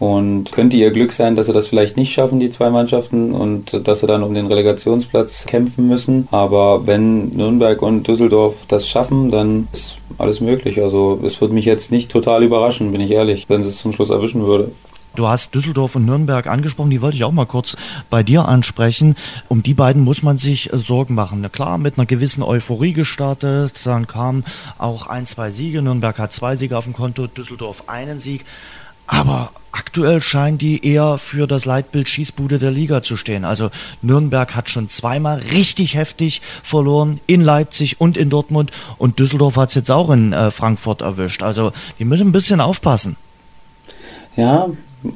[0.00, 3.86] Und könnte ihr Glück sein, dass sie das vielleicht nicht schaffen, die zwei Mannschaften, und
[3.86, 6.26] dass sie dann um den Relegationsplatz kämpfen müssen.
[6.30, 10.82] Aber wenn Nürnberg und Düsseldorf das schaffen, dann ist alles möglich.
[10.82, 13.92] Also es würde mich jetzt nicht total überraschen, bin ich ehrlich, wenn sie es zum
[13.92, 14.72] Schluss erwischen würde.
[15.16, 17.76] Du hast Düsseldorf und Nürnberg angesprochen, die wollte ich auch mal kurz
[18.10, 19.16] bei dir ansprechen.
[19.48, 21.46] Um die beiden muss man sich Sorgen machen.
[21.50, 24.44] Klar, mit einer gewissen Euphorie gestartet, dann kamen
[24.78, 25.82] auch ein, zwei Siege.
[25.82, 28.46] Nürnberg hat zwei Siege auf dem Konto, Düsseldorf einen Sieg.
[29.12, 33.44] Aber aktuell scheinen die eher für das Leitbild Schießbude der Liga zu stehen.
[33.44, 33.70] Also
[34.02, 39.70] Nürnberg hat schon zweimal richtig heftig verloren in Leipzig und in Dortmund und Düsseldorf hat
[39.70, 41.42] es jetzt auch in äh, Frankfurt erwischt.
[41.42, 43.16] Also die müssen ein bisschen aufpassen.
[44.36, 44.68] Ja,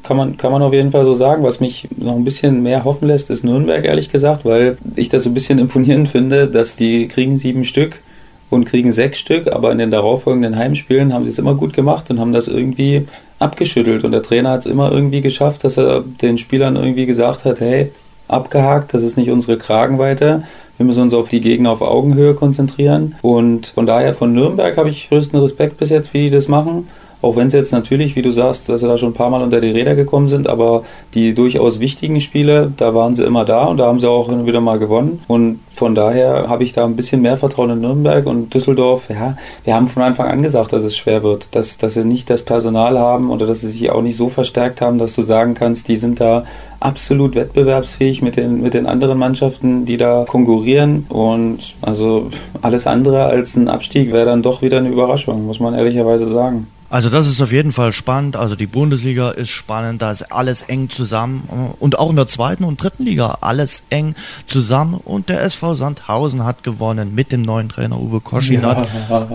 [0.03, 1.45] kann man, kann man auf jeden Fall so sagen.
[1.45, 5.23] Was mich noch ein bisschen mehr hoffen lässt, ist Nürnberg, ehrlich gesagt, weil ich das
[5.23, 8.03] so ein bisschen imponierend finde, dass die kriegen sieben Stück
[8.51, 12.11] und kriegen sechs Stück, aber in den darauffolgenden Heimspielen haben sie es immer gut gemacht
[12.11, 13.07] und haben das irgendwie
[13.45, 14.05] abgeschüttelt.
[14.05, 17.61] Und der Trainer hat es immer irgendwie geschafft, dass er den Spielern irgendwie gesagt hat,
[17.61, 17.93] hey,
[18.27, 20.43] abgehakt, das ist nicht unsere Kragenweite.
[20.77, 23.15] Wir müssen uns auf die Gegner auf Augenhöhe konzentrieren.
[23.23, 26.89] Und von daher von Nürnberg habe ich größten Respekt bis jetzt, wie die das machen.
[27.25, 29.43] Auch wenn es jetzt natürlich, wie du sagst, dass sie da schon ein paar Mal
[29.43, 30.83] unter die Räder gekommen sind, aber
[31.15, 34.61] die durchaus wichtigen Spiele, da waren sie immer da und da haben sie auch wieder
[34.61, 35.23] mal gewonnen.
[35.27, 39.09] Und von daher habe ich da ein bisschen mehr Vertrauen in Nürnberg und Düsseldorf.
[39.09, 42.29] Ja, wir haben von Anfang an gesagt, dass es schwer wird, dass, dass sie nicht
[42.29, 45.55] das Personal haben oder dass sie sich auch nicht so verstärkt haben, dass du sagen
[45.55, 46.45] kannst, die sind da
[46.79, 51.07] absolut wettbewerbsfähig mit den, mit den anderen Mannschaften, die da konkurrieren.
[51.09, 52.29] Und also
[52.61, 56.67] alles andere als ein Abstieg wäre dann doch wieder eine Überraschung, muss man ehrlicherweise sagen.
[56.95, 58.37] Also das ist auf jeden Fall spannend.
[58.37, 62.63] Also die Bundesliga ist spannend, da ist alles eng zusammen und auch in der zweiten
[62.63, 64.15] und dritten Liga alles eng
[64.47, 68.89] zusammen und der SV Sandhausen hat gewonnen mit dem neuen Trainer Uwe Koschinat.
[69.11, 69.27] Ja.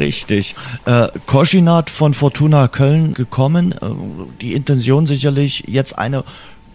[0.00, 0.56] Richtig.
[0.84, 3.70] Äh, Koschinat von Fortuna Köln gekommen.
[3.70, 3.76] Äh,
[4.40, 6.24] die Intention sicherlich jetzt eine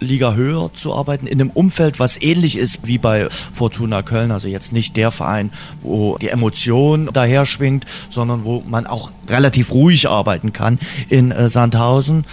[0.02, 4.32] Liga höher zu arbeiten, in einem Umfeld, was ähnlich ist wie bei Fortuna Köln.
[4.32, 9.72] Also jetzt nicht der Verein, wo die Emotion daher schwingt, sondern wo man auch relativ
[9.72, 12.26] ruhig arbeiten kann in äh, Sandhausen.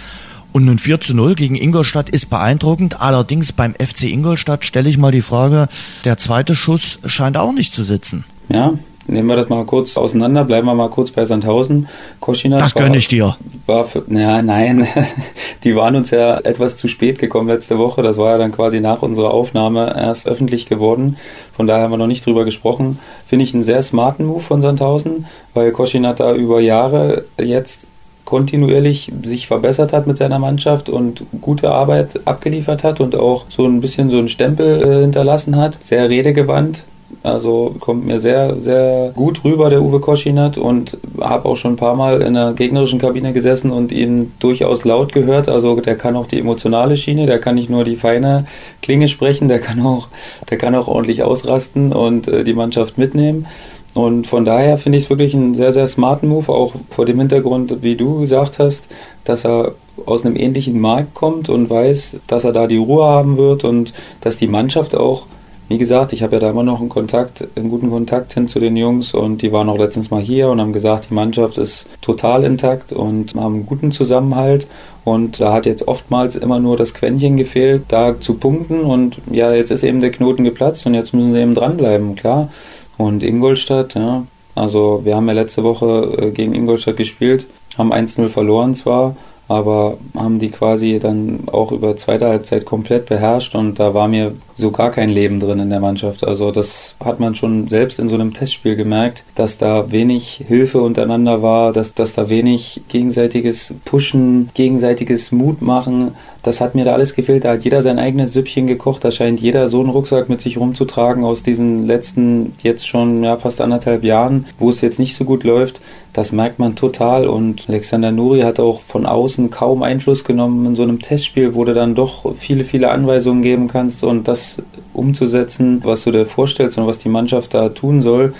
[0.51, 2.99] Und ein 4 zu 0 gegen Ingolstadt ist beeindruckend.
[2.99, 5.69] Allerdings beim FC Ingolstadt stelle ich mal die Frage,
[6.05, 8.25] der zweite Schuss scheint auch nicht zu sitzen.
[8.49, 8.73] Ja,
[9.09, 11.87] nehmen wir das mal kurz auseinander, bleiben wir mal kurz bei Sandhausen.
[12.19, 13.37] Koschina das gönne ich dir.
[13.65, 14.87] War für, naja, nein,
[15.63, 18.01] die waren uns ja etwas zu spät gekommen letzte Woche.
[18.01, 21.17] Das war ja dann quasi nach unserer Aufnahme erst öffentlich geworden.
[21.53, 22.99] Von daher haben wir noch nicht drüber gesprochen.
[23.25, 27.87] Finde ich einen sehr smarten Move von Sandhausen, weil Koschina da über Jahre jetzt
[28.29, 33.65] kontinuierlich sich verbessert hat mit seiner Mannschaft und gute Arbeit abgeliefert hat und auch so
[33.65, 35.79] ein bisschen so einen Stempel äh, hinterlassen hat.
[35.81, 36.83] Sehr redegewandt,
[37.21, 41.77] also kommt mir sehr, sehr gut rüber, der Uwe Koschinat und habe auch schon ein
[41.77, 45.49] paar Mal in der gegnerischen Kabine gesessen und ihn durchaus laut gehört.
[45.49, 48.45] Also der kann auch die emotionale Schiene, der kann nicht nur die feine
[48.81, 50.07] Klinge sprechen, der kann auch,
[50.49, 53.47] der kann auch ordentlich ausrasten und äh, die Mannschaft mitnehmen.
[53.93, 57.19] Und von daher finde ich es wirklich einen sehr, sehr smarten Move, auch vor dem
[57.19, 58.87] Hintergrund, wie du gesagt hast,
[59.25, 59.73] dass er
[60.05, 63.93] aus einem ähnlichen Markt kommt und weiß, dass er da die Ruhe haben wird und
[64.21, 65.25] dass die Mannschaft auch
[65.69, 68.59] wie gesagt, ich habe ja da immer noch einen Kontakt, einen guten Kontakt hin zu
[68.59, 71.87] den Jungs und die waren auch letztens mal hier und haben gesagt, die Mannschaft ist
[72.01, 74.67] total intakt und haben einen guten Zusammenhalt.
[75.05, 78.81] Und da hat jetzt oftmals immer nur das Quäntchen gefehlt, da zu punkten.
[78.81, 82.49] Und ja, jetzt ist eben der Knoten geplatzt und jetzt müssen sie eben dranbleiben, klar.
[82.97, 84.23] Und Ingolstadt, ja,
[84.55, 87.45] also wir haben ja letzte Woche äh, gegen Ingolstadt gespielt,
[87.77, 89.15] haben 1-0 verloren zwar,
[89.49, 94.33] aber haben die quasi dann auch über zweite Halbzeit komplett beherrscht und da war mir
[94.55, 96.23] so gar kein Leben drin in der Mannschaft.
[96.23, 100.81] Also das hat man schon selbst in so einem Testspiel gemerkt, dass da wenig Hilfe
[100.81, 106.11] untereinander war, dass, dass da wenig gegenseitiges Pushen, gegenseitiges Mut machen.
[106.41, 107.43] Das hat mir da alles gefehlt.
[107.43, 109.03] Da hat jeder sein eigenes Süppchen gekocht.
[109.03, 113.37] Da scheint jeder so einen Rucksack mit sich rumzutragen aus diesen letzten jetzt schon ja,
[113.37, 115.81] fast anderthalb Jahren, wo es jetzt nicht so gut läuft.
[116.13, 117.27] Das merkt man total.
[117.27, 121.65] Und Alexander Nuri hat auch von außen kaum Einfluss genommen in so einem Testspiel, wo
[121.65, 124.61] du dann doch viele, viele Anweisungen geben kannst und das
[124.93, 128.33] umzusetzen, was du dir vorstellst und was die Mannschaft da tun soll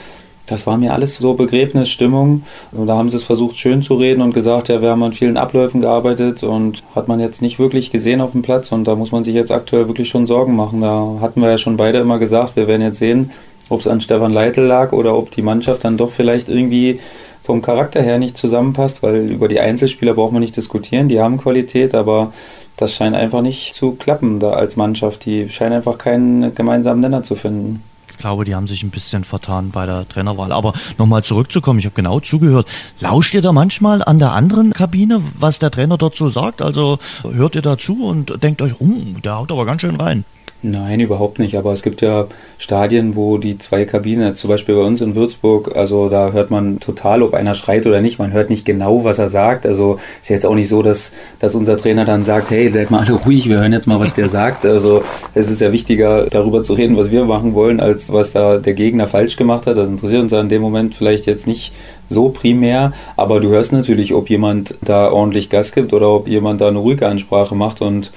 [0.50, 2.44] das war mir alles so Begräbnisstimmung.
[2.72, 5.14] Und da haben sie es versucht, schön zu reden und gesagt, ja, wir haben an
[5.14, 8.72] vielen Abläufen gearbeitet und hat man jetzt nicht wirklich gesehen auf dem Platz.
[8.72, 10.82] Und da muss man sich jetzt aktuell wirklich schon Sorgen machen.
[10.82, 13.32] Da hatten wir ja schon beide immer gesagt, wir werden jetzt sehen,
[13.70, 17.00] ob es an Stefan Leitl lag oder ob die Mannschaft dann doch vielleicht irgendwie
[17.44, 21.38] vom Charakter her nicht zusammenpasst, weil über die Einzelspieler braucht man nicht diskutieren, die haben
[21.38, 22.32] Qualität, aber
[22.78, 25.26] das scheint einfach nicht zu klappen da als Mannschaft.
[25.26, 27.84] Die scheinen einfach keinen gemeinsamen Nenner zu finden
[28.20, 30.52] glaube, die haben sich ein bisschen vertan bei der Trainerwahl.
[30.52, 32.68] Aber nochmal zurückzukommen, ich habe genau zugehört.
[33.00, 36.62] Lauscht ihr da manchmal an der anderen Kabine, was der Trainer so sagt?
[36.62, 40.24] Also hört ihr dazu und denkt euch, oh, der haut aber ganz schön rein.
[40.62, 41.58] Nein, überhaupt nicht.
[41.58, 45.74] Aber es gibt ja Stadien, wo die zwei Kabinen, zum Beispiel bei uns in Würzburg,
[45.78, 48.20] also da hört man total, ob einer schreit oder nicht.
[48.20, 49.66] Man hört nicht genau, was er sagt.
[49.66, 53.06] Also ist jetzt auch nicht so, dass, dass unser Trainer dann sagt, hey, seid mal
[53.06, 54.66] alle ruhig, wir hören jetzt mal, was der sagt.
[54.66, 55.02] Also
[55.34, 58.74] es ist ja wichtiger, darüber zu reden, was wir machen wollen, als was da der
[58.74, 59.78] Gegner falsch gemacht hat.
[59.78, 61.72] Das interessiert uns ja in dem Moment vielleicht jetzt nicht
[62.10, 66.60] so primär, aber du hörst natürlich, ob jemand da ordentlich Gas gibt oder ob jemand
[66.60, 68.12] da eine ruhige Ansprache macht und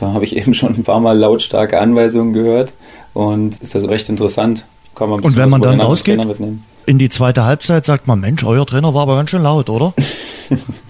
[0.00, 2.72] da habe ich eben schon ein paar Mal lautstarke Anweisungen gehört
[3.14, 4.64] und ist das recht interessant.
[4.94, 6.20] Kann man und wenn man dann rausgeht
[6.86, 9.92] in die zweite Halbzeit, sagt man, Mensch, euer Trainer war aber ganz schön laut, oder?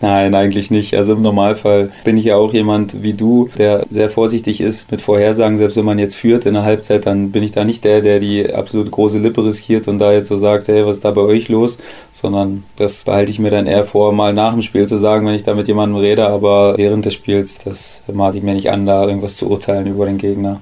[0.00, 0.94] Nein, eigentlich nicht.
[0.94, 5.00] Also im Normalfall bin ich ja auch jemand wie du, der sehr vorsichtig ist mit
[5.00, 5.58] Vorhersagen.
[5.58, 8.18] Selbst wenn man jetzt führt in der Halbzeit, dann bin ich da nicht der, der
[8.18, 11.20] die absolut große Lippe riskiert und da jetzt so sagt, hey, was ist da bei
[11.20, 11.78] euch los?
[12.10, 15.34] Sondern das behalte ich mir dann eher vor, mal nach dem Spiel zu sagen, wenn
[15.34, 18.86] ich da mit jemandem rede, aber während des Spiels, das maße ich mir nicht an,
[18.86, 20.60] da irgendwas zu urteilen über den Gegner.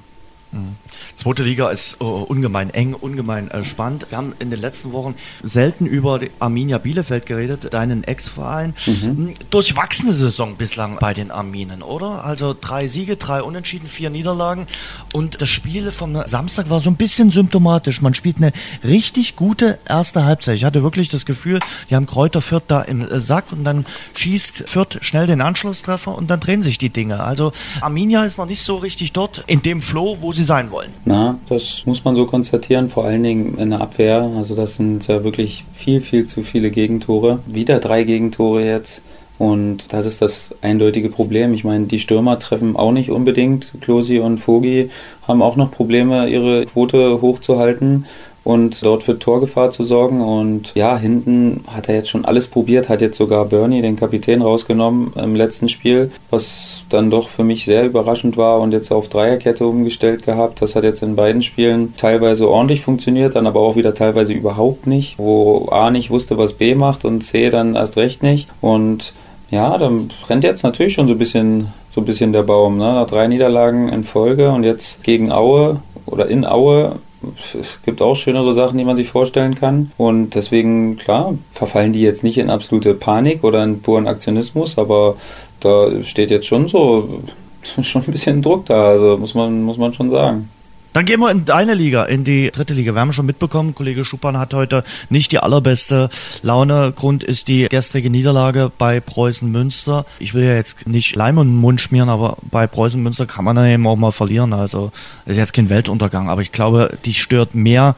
[0.52, 0.76] Mhm.
[1.16, 4.06] Zweite Liga ist uh, ungemein eng, ungemein äh, spannend.
[4.10, 8.74] Wir haben in den letzten Wochen selten über Arminia Bielefeld geredet, deinen Ex-Verein.
[8.86, 9.02] Mhm.
[9.02, 12.24] Hm, durchwachsene Saison bislang bei den Arminen, oder?
[12.24, 14.66] Also drei Siege, drei Unentschieden, vier Niederlagen.
[15.12, 18.00] Und das Spiel vom Samstag war so ein bisschen symptomatisch.
[18.00, 18.52] Man spielt eine
[18.84, 20.56] richtig gute erste Halbzeit.
[20.56, 23.84] Ich hatte wirklich das Gefühl, die haben Kräuter Fürth da im äh, Sack und dann
[24.14, 27.20] schießt Fürth schnell den Anschlusstreffer und dann drehen sich die Dinge.
[27.22, 30.92] Also Arminia ist noch nicht so richtig dort in dem Flow, wo sie sein wollen.
[31.04, 34.30] Na, das muss man so konstatieren, vor allen Dingen in der Abwehr.
[34.36, 37.38] Also das sind ja wirklich viel, viel zu viele Gegentore.
[37.46, 39.02] Wieder drei Gegentore jetzt.
[39.38, 41.54] Und das ist das eindeutige Problem.
[41.54, 43.72] Ich meine, die Stürmer treffen auch nicht unbedingt.
[43.80, 44.90] Klosi und Vogi
[45.26, 48.04] haben auch noch Probleme, ihre Quote hochzuhalten
[48.42, 50.20] und dort für Torgefahr zu sorgen.
[50.20, 54.42] Und ja, hinten hat er jetzt schon alles probiert, hat jetzt sogar Bernie, den Kapitän,
[54.42, 59.08] rausgenommen im letzten Spiel, was dann doch für mich sehr überraschend war und jetzt auf
[59.08, 60.62] Dreierkette umgestellt gehabt.
[60.62, 64.86] Das hat jetzt in beiden Spielen teilweise ordentlich funktioniert, dann aber auch wieder teilweise überhaupt
[64.86, 68.48] nicht, wo A nicht wusste, was B macht und C dann erst recht nicht.
[68.60, 69.12] Und
[69.50, 72.78] ja, dann brennt jetzt natürlich schon so ein bisschen, so ein bisschen der Baum.
[72.78, 72.84] Ne?
[72.84, 76.96] Nach drei Niederlagen in Folge und jetzt gegen Aue oder in Aue
[77.38, 79.92] es gibt auch schönere Sachen, die man sich vorstellen kann.
[79.96, 85.16] Und deswegen, klar, verfallen die jetzt nicht in absolute Panik oder in puren Aktionismus, aber
[85.60, 87.20] da steht jetzt schon so
[87.82, 90.48] schon ein bisschen Druck da, also muss man, muss man schon sagen.
[90.92, 92.92] Dann gehen wir in deine Liga, in die dritte Liga.
[92.92, 96.10] Wir haben schon mitbekommen, Kollege Schuppan hat heute nicht die allerbeste
[96.42, 96.92] Laune.
[96.96, 100.04] Grund ist die gestrige Niederlage bei Preußen Münster.
[100.18, 103.54] Ich will ja jetzt nicht Leim und Mund schmieren, aber bei Preußen Münster kann man
[103.54, 104.52] dann eben auch mal verlieren.
[104.52, 104.90] Also
[105.26, 107.94] ist jetzt kein Weltuntergang, aber ich glaube, die stört mehr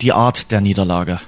[0.00, 1.20] die Art der Niederlage.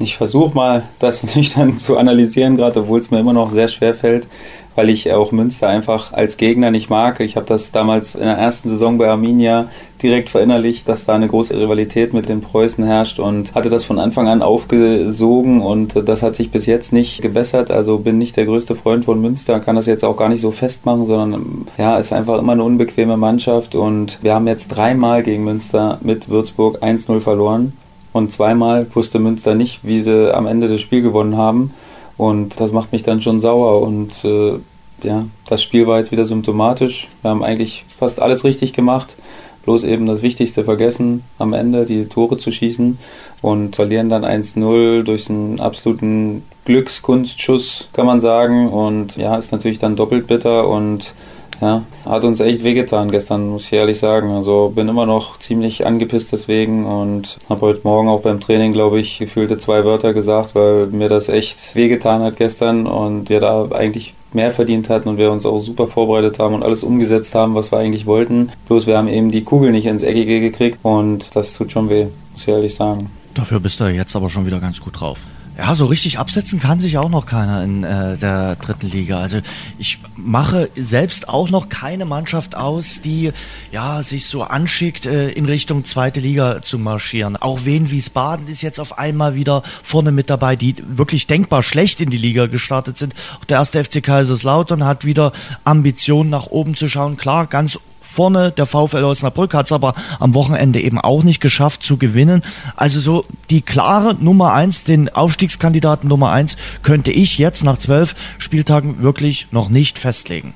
[0.00, 3.94] Ich versuche mal, das nüchtern zu analysieren, gerade obwohl es mir immer noch sehr schwer
[3.94, 4.26] fällt
[4.76, 7.18] weil ich auch Münster einfach als Gegner nicht mag.
[7.20, 9.68] Ich habe das damals in der ersten Saison bei Arminia
[10.02, 13.98] direkt verinnerlicht, dass da eine große Rivalität mit den Preußen herrscht und hatte das von
[13.98, 17.70] Anfang an aufgesogen und das hat sich bis jetzt nicht gebessert.
[17.70, 20.50] Also bin nicht der größte Freund von Münster, kann das jetzt auch gar nicht so
[20.50, 25.44] festmachen, sondern ja, ist einfach immer eine unbequeme Mannschaft und wir haben jetzt dreimal gegen
[25.44, 27.72] Münster mit Würzburg 1-0 verloren
[28.12, 31.72] und zweimal wusste Münster nicht, wie sie am Ende das Spiel gewonnen haben.
[32.16, 33.82] Und das macht mich dann schon sauer.
[33.82, 34.58] Und äh,
[35.02, 37.08] ja, das Spiel war jetzt wieder symptomatisch.
[37.22, 39.16] Wir haben eigentlich fast alles richtig gemacht.
[39.64, 42.98] Bloß eben das Wichtigste vergessen, am Ende die Tore zu schießen
[43.42, 48.68] und verlieren dann 1-0 durch einen absoluten Glückskunstschuss, kann man sagen.
[48.68, 51.14] Und ja, ist natürlich dann doppelt bitter und
[51.60, 54.30] Ja, hat uns echt wehgetan gestern, muss ich ehrlich sagen.
[54.30, 59.00] Also bin immer noch ziemlich angepisst deswegen und habe heute Morgen auch beim Training, glaube
[59.00, 63.68] ich, gefühlte zwei Wörter gesagt, weil mir das echt wehgetan hat gestern und wir da
[63.70, 67.54] eigentlich mehr verdient hatten und wir uns auch super vorbereitet haben und alles umgesetzt haben,
[67.54, 68.50] was wir eigentlich wollten.
[68.68, 72.06] Bloß wir haben eben die Kugel nicht ins Eckige gekriegt und das tut schon weh,
[72.32, 73.10] muss ich ehrlich sagen.
[73.34, 75.26] Dafür bist du jetzt aber schon wieder ganz gut drauf.
[75.58, 79.20] Ja, so richtig absetzen kann sich auch noch keiner in äh, der dritten Liga.
[79.20, 79.40] Also
[79.78, 83.32] ich mache selbst auch noch keine Mannschaft aus, die
[83.72, 87.36] ja sich so anschickt, äh, in Richtung zweite Liga zu marschieren.
[87.36, 92.02] Auch Wien Wiesbaden ist jetzt auf einmal wieder vorne mit dabei, die wirklich denkbar schlecht
[92.02, 93.14] in die Liga gestartet sind.
[93.40, 95.32] Auch der erste FC Kaiserslautern hat wieder
[95.64, 97.16] Ambitionen nach oben zu schauen.
[97.16, 98.52] Klar, ganz vorne.
[98.52, 102.42] Der VfL Osnabrück hat es aber am Wochenende eben auch nicht geschafft zu gewinnen.
[102.76, 108.14] Also so die klare Nummer eins, den Aufstiegskandidaten Nummer eins, könnte ich jetzt nach zwölf
[108.38, 110.54] Spieltagen wirklich noch nicht festlegen.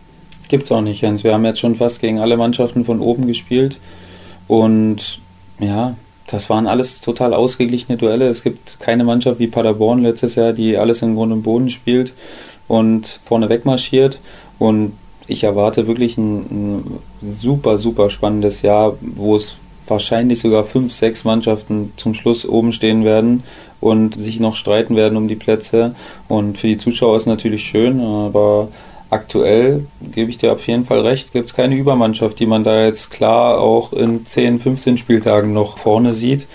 [0.49, 1.23] Gibt's auch nicht, Jens.
[1.23, 3.79] Wir haben jetzt schon fast gegen alle Mannschaften von oben gespielt.
[4.49, 5.21] Und
[5.61, 5.95] ja,
[6.27, 8.29] das waren alles total ausgeglichene Duelle.
[8.29, 12.15] Es gibt keine Mannschaft wie Paderborn letztes Jahr, die alles im Grund und Boden spielt
[12.67, 14.19] und vorne wegmarschiert.
[14.59, 14.93] Und
[15.31, 21.25] ich erwarte wirklich ein, ein, super, super spannendes Jahr, wo es wahrscheinlich sogar fünf, sechs
[21.25, 23.43] Mannschaften zum Schluss oben stehen werden
[23.81, 25.95] und sich noch streiten werden um die Plätze.
[26.29, 28.69] Und für die Zuschauer ist natürlich schön, aber
[29.11, 32.85] aktuell gebe ich dir auf jeden Fall recht, gibt es keine Übermannschaft, die man da
[32.85, 36.47] jetzt klar auch in 10, 15 Spieltagen noch vorne sieht.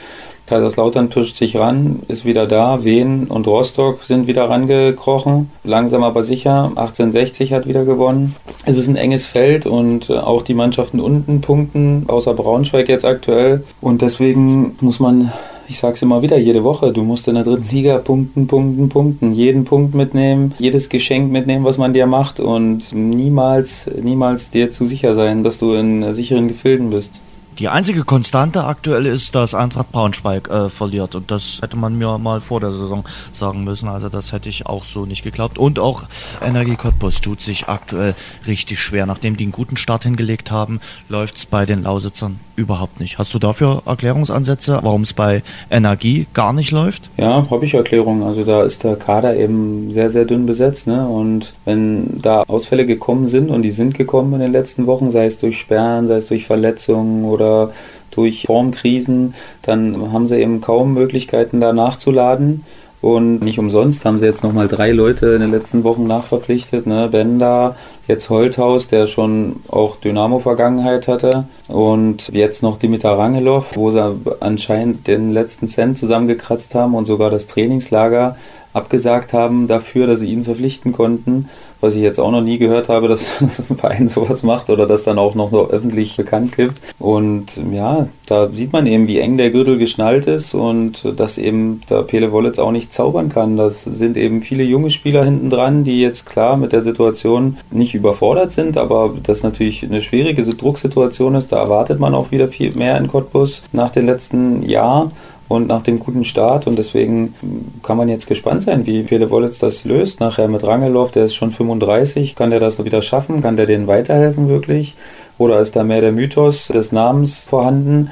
[0.47, 2.83] Kaiserslautern pirscht sich ran, ist wieder da.
[2.83, 5.49] Wien und Rostock sind wieder rangekrochen.
[5.63, 6.65] Langsam aber sicher.
[6.75, 8.35] 1860 hat wieder gewonnen.
[8.65, 13.05] Es ist ein enges Feld und äh, auch die Mannschaften unten punkten, außer Braunschweig jetzt
[13.05, 13.63] aktuell.
[13.81, 15.31] Und deswegen muss man
[15.67, 19.33] ich sag's immer wieder jede Woche, du musst in der dritten Liga punkten, punkten, punkten,
[19.33, 24.85] jeden Punkt mitnehmen, jedes Geschenk mitnehmen, was man dir macht und niemals, niemals dir zu
[24.85, 27.21] sicher sein, dass du in sicheren Gefilden bist.
[27.57, 31.15] Die einzige Konstante aktuell ist, dass Eintracht Braunschweig äh, verliert.
[31.15, 33.87] Und das hätte man mir mal vor der Saison sagen müssen.
[33.87, 35.57] Also das hätte ich auch so nicht geglaubt.
[35.57, 36.03] Und auch
[36.45, 38.13] Energie Cottbus tut sich aktuell
[38.45, 39.05] richtig schwer.
[39.05, 43.17] Nachdem die einen guten Start hingelegt haben, läuft es bei den Lausitzern überhaupt nicht.
[43.17, 47.09] Hast du dafür Erklärungsansätze, warum es bei Energie gar nicht läuft?
[47.15, 48.23] Ja, habe ich Erklärungen.
[48.23, 50.87] Also da ist der Kader eben sehr, sehr dünn besetzt.
[50.87, 51.07] Ne?
[51.07, 55.25] Und wenn da Ausfälle gekommen sind, und die sind gekommen in den letzten Wochen, sei
[55.25, 57.71] es durch Sperren, sei es durch Verletzungen oder oder
[58.11, 62.63] durch Formkrisen, dann haben sie eben kaum Möglichkeiten da nachzuladen.
[63.01, 66.87] Und nicht umsonst haben sie jetzt nochmal drei Leute in den letzten Wochen nachverpflichtet.
[66.87, 67.07] Ne?
[67.11, 67.75] Benda,
[68.07, 71.43] jetzt Holthaus, der schon auch Dynamo-Vergangenheit hatte.
[71.67, 77.29] Und jetzt noch Dimitar Rangelov, wo sie anscheinend den letzten Cent zusammengekratzt haben und sogar
[77.29, 78.37] das Trainingslager
[78.73, 81.47] abgesagt haben dafür, dass sie ihn verpflichten konnten
[81.85, 84.87] was ich jetzt auch noch nie gehört habe, dass, dass ein Verein sowas macht oder
[84.87, 86.81] das dann auch noch öffentlich bekannt gibt.
[86.99, 91.81] Und ja, da sieht man eben, wie eng der Gürtel geschnallt ist und dass eben
[91.89, 93.55] der Pele Wollitz auch nicht zaubern kann.
[93.55, 97.93] Das sind eben viele junge Spieler hinten dran, die jetzt klar mit der Situation nicht
[97.93, 101.51] überfordert sind, aber das natürlich eine schwierige Drucksituation ist.
[101.51, 105.11] Da erwartet man auch wieder viel mehr in Cottbus nach den letzten Jahren
[105.47, 106.67] und nach dem guten Start.
[106.67, 107.35] Und deswegen
[107.83, 110.19] kann man jetzt gespannt sein, wie Pele Wollitz das löst.
[110.19, 113.41] Nachher mit Rangelov, der ist schon 35, kann der das wieder schaffen?
[113.41, 114.95] Kann der denen weiterhelfen wirklich?
[115.37, 118.09] Oder ist da mehr der Mythos des Namens vorhanden?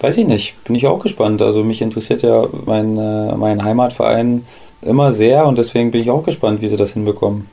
[0.00, 0.62] Weiß ich nicht.
[0.64, 1.42] Bin ich auch gespannt.
[1.42, 4.44] Also mich interessiert ja mein, äh, mein Heimatverein
[4.82, 7.46] immer sehr und deswegen bin ich auch gespannt, wie sie das hinbekommen.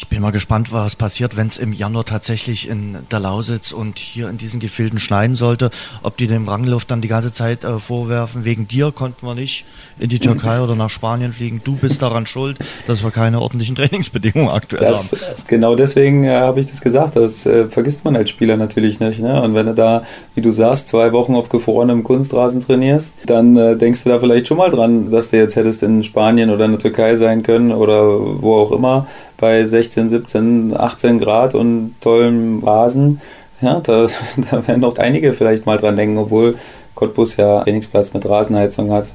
[0.00, 3.98] Ich bin mal gespannt, was passiert, wenn es im Januar tatsächlich in der Lausitz und
[3.98, 5.70] hier in diesen Gefilden schneiden sollte.
[6.02, 9.66] Ob die dem Rangluft dann die ganze Zeit äh, vorwerfen, wegen dir konnten wir nicht
[9.98, 11.60] in die Türkei oder nach Spanien fliegen.
[11.62, 15.20] Du bist daran schuld, dass wir keine ordentlichen Trainingsbedingungen aktuell das, haben.
[15.46, 17.16] Genau deswegen äh, habe ich das gesagt.
[17.16, 19.20] Das äh, vergisst man als Spieler natürlich nicht.
[19.20, 19.42] Ne?
[19.42, 23.76] Und wenn du da, wie du sagst, zwei Wochen auf gefrorenem Kunstrasen trainierst, dann äh,
[23.76, 26.70] denkst du da vielleicht schon mal dran, dass du jetzt hättest in Spanien oder in
[26.70, 28.02] der Türkei sein können oder
[28.40, 29.06] wo auch immer
[29.40, 33.20] bei 16, 17, 18 Grad und tollem Rasen.
[33.60, 34.06] Ja, da,
[34.50, 36.56] da werden doch einige vielleicht mal dran denken, obwohl
[36.94, 39.12] Cottbus ja Trainingsplatz mit Rasenheizung hat.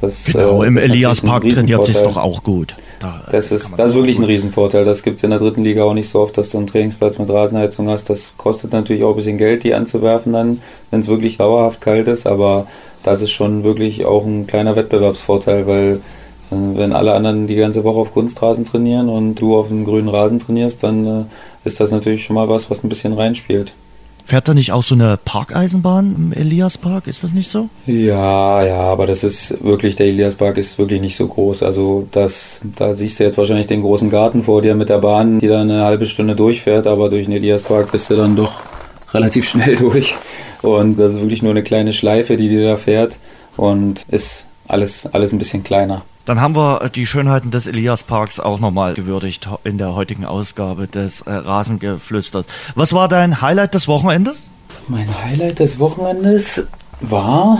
[0.00, 2.74] Das, genau, äh, im Eliaspark trainiert sich doch auch gut.
[2.98, 4.84] Da, das ist, das ist wirklich ein Riesenvorteil.
[4.84, 7.18] Das gibt es in der dritten Liga auch nicht so oft, dass du einen Trainingsplatz
[7.18, 8.10] mit Rasenheizung hast.
[8.10, 12.08] Das kostet natürlich auch ein bisschen Geld, die anzuwerfen dann, wenn es wirklich dauerhaft kalt
[12.08, 12.26] ist.
[12.26, 12.66] Aber
[13.04, 15.98] das ist schon wirklich auch ein kleiner Wettbewerbsvorteil, weil äh,
[16.74, 20.38] wenn alle anderen die ganze Woche auf Kunstrasen trainieren und du auf einem grünen Rasen
[20.38, 21.24] trainierst, dann äh,
[21.64, 23.72] ist das natürlich schon mal was, was ein bisschen reinspielt.
[24.24, 27.08] Fährt da nicht auch so eine Parkeisenbahn im Eliaspark?
[27.08, 27.68] Ist das nicht so?
[27.86, 31.62] Ja, ja, aber das ist wirklich, der Eliaspark ist wirklich nicht so groß.
[31.64, 35.40] Also das, da siehst du jetzt wahrscheinlich den großen Garten vor dir mit der Bahn,
[35.40, 38.60] die dann eine halbe Stunde durchfährt, aber durch den Eliaspark bist du dann doch
[39.12, 40.14] relativ schnell durch.
[40.62, 43.18] Und das ist wirklich nur eine kleine Schleife, die dir da fährt
[43.56, 46.02] und ist alles, alles ein bisschen kleiner.
[46.24, 51.22] Dann haben wir die Schönheiten des Eliasparks auch nochmal gewürdigt in der heutigen Ausgabe des
[51.22, 52.46] äh, Rasengeflüsters.
[52.76, 54.48] Was war dein Highlight des Wochenendes?
[54.86, 56.68] Mein Highlight des Wochenendes
[57.00, 57.58] war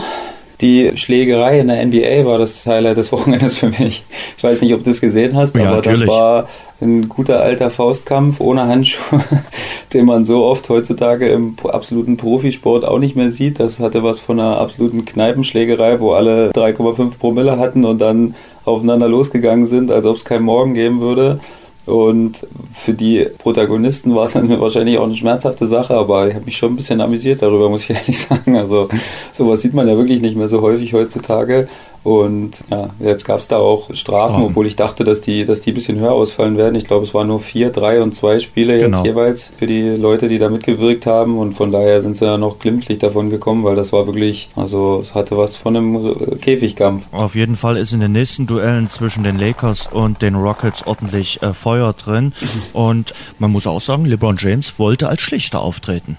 [0.62, 4.04] die Schlägerei in der NBA war das Highlight des Wochenendes für mich.
[4.38, 6.00] Ich weiß nicht, ob du es gesehen hast, ja, aber natürlich.
[6.00, 6.48] das war
[6.80, 9.20] ein guter alter Faustkampf ohne Handschuhe,
[9.92, 13.58] den man so oft heutzutage im absoluten Profisport auch nicht mehr sieht.
[13.58, 18.34] Das hatte was von einer absoluten Kneipenschlägerei, wo alle 3,5 Promille hatten und dann
[18.64, 21.40] aufeinander losgegangen sind, als ob es keinen Morgen geben würde.
[21.84, 26.44] Und für die Protagonisten war es dann wahrscheinlich auch eine schmerzhafte Sache, aber ich habe
[26.44, 28.56] mich schon ein bisschen amüsiert darüber, muss ich ehrlich sagen.
[28.56, 28.88] Also
[29.32, 31.68] sowas sieht man ja wirklich nicht mehr so häufig heutzutage.
[32.04, 35.60] Und ja, jetzt gab es da auch Strafen, Strafen, obwohl ich dachte, dass die, dass
[35.60, 36.74] die ein bisschen höher ausfallen werden.
[36.74, 39.04] Ich glaube, es waren nur vier, drei und zwei Spiele jetzt genau.
[39.04, 41.38] jeweils für die Leute, die da mitgewirkt haben.
[41.38, 45.00] Und von daher sind sie ja noch glimpflich davon gekommen, weil das war wirklich, also
[45.02, 47.04] es hatte was von einem Käfigkampf.
[47.12, 51.40] Auf jeden Fall ist in den nächsten Duellen zwischen den Lakers und den Rockets ordentlich
[51.42, 52.32] äh, Feuer drin.
[52.72, 56.16] Und man muss auch sagen, LeBron James wollte als Schlichter auftreten.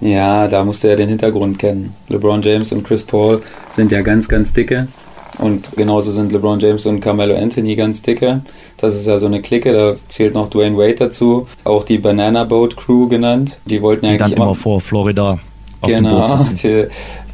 [0.00, 1.94] Ja, da musste er den Hintergrund kennen.
[2.08, 4.88] LeBron James und Chris Paul sind ja ganz, ganz dicke.
[5.40, 8.42] Und genauso sind LeBron James und Carmelo Anthony ganz dicke.
[8.76, 12.44] Das ist ja so eine Clique, da zählt noch Dwayne Wade dazu, auch die Banana
[12.44, 13.58] Boat Crew genannt.
[13.64, 15.38] Die wollten die eigentlich dann immer, immer vor Florida
[15.80, 16.88] auf genau, dem Boot sitzen.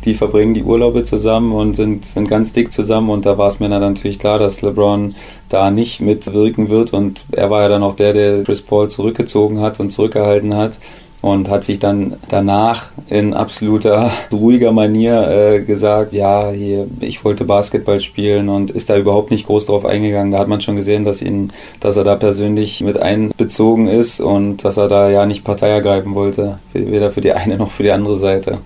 [0.06, 3.48] Die, die verbringen die Urlaube zusammen und sind, sind ganz dick zusammen und da war
[3.48, 5.16] es mir dann natürlich klar, dass LeBron
[5.48, 9.60] da nicht mitwirken wird und er war ja dann auch der, der Chris Paul zurückgezogen
[9.60, 10.78] hat und zurückgehalten hat
[11.26, 17.44] und hat sich dann danach in absoluter ruhiger Manier äh, gesagt, ja, hier, ich wollte
[17.44, 20.30] Basketball spielen und ist da überhaupt nicht groß drauf eingegangen.
[20.30, 24.64] Da hat man schon gesehen, dass ihn, dass er da persönlich mit einbezogen ist und
[24.64, 27.90] dass er da ja nicht Partei ergreifen wollte, weder für die eine noch für die
[27.90, 28.58] andere Seite.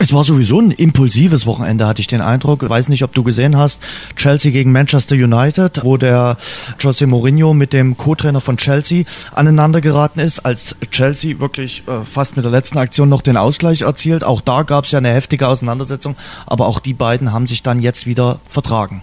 [0.00, 2.62] Es war sowieso ein impulsives Wochenende, hatte ich den Eindruck.
[2.62, 3.82] Ich weiß nicht, ob du gesehen hast,
[4.14, 6.36] Chelsea gegen Manchester United, wo der
[6.78, 12.36] Jose Mourinho mit dem Co-Trainer von Chelsea aneinander geraten ist, als Chelsea wirklich äh, fast
[12.36, 14.22] mit der letzten Aktion noch den Ausgleich erzielt.
[14.22, 16.14] Auch da gab es ja eine heftige Auseinandersetzung,
[16.46, 19.02] aber auch die beiden haben sich dann jetzt wieder vertragen.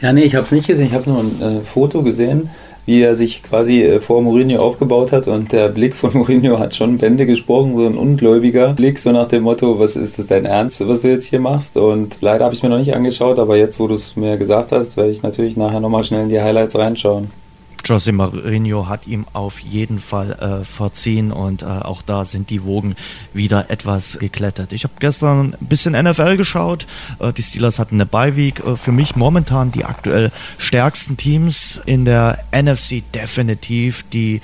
[0.00, 0.88] Ja, nee, ich habe es nicht gesehen.
[0.88, 2.50] Ich habe nur ein äh, Foto gesehen
[2.86, 6.74] wie er sich quasi äh, vor Mourinho aufgebaut hat und der Blick von Mourinho hat
[6.74, 10.46] schon Bände gesprochen, so ein ungläubiger Blick, so nach dem Motto, was ist das dein
[10.46, 11.76] Ernst, was du jetzt hier machst?
[11.76, 14.72] Und leider habe ich mir noch nicht angeschaut, aber jetzt, wo du es mir gesagt
[14.72, 17.30] hast, werde ich natürlich nachher nochmal schnell in die Highlights reinschauen.
[17.86, 22.64] José Mourinho hat ihm auf jeden Fall äh, verziehen und äh, auch da sind die
[22.64, 22.96] Wogen
[23.32, 24.72] wieder etwas geklettert.
[24.72, 26.88] Ich habe gestern ein bisschen NFL geschaut.
[27.20, 28.58] Äh, die Steelers hatten eine Bye-Week.
[28.66, 34.40] Äh, für mich momentan die aktuell stärksten Teams in der NFC definitiv die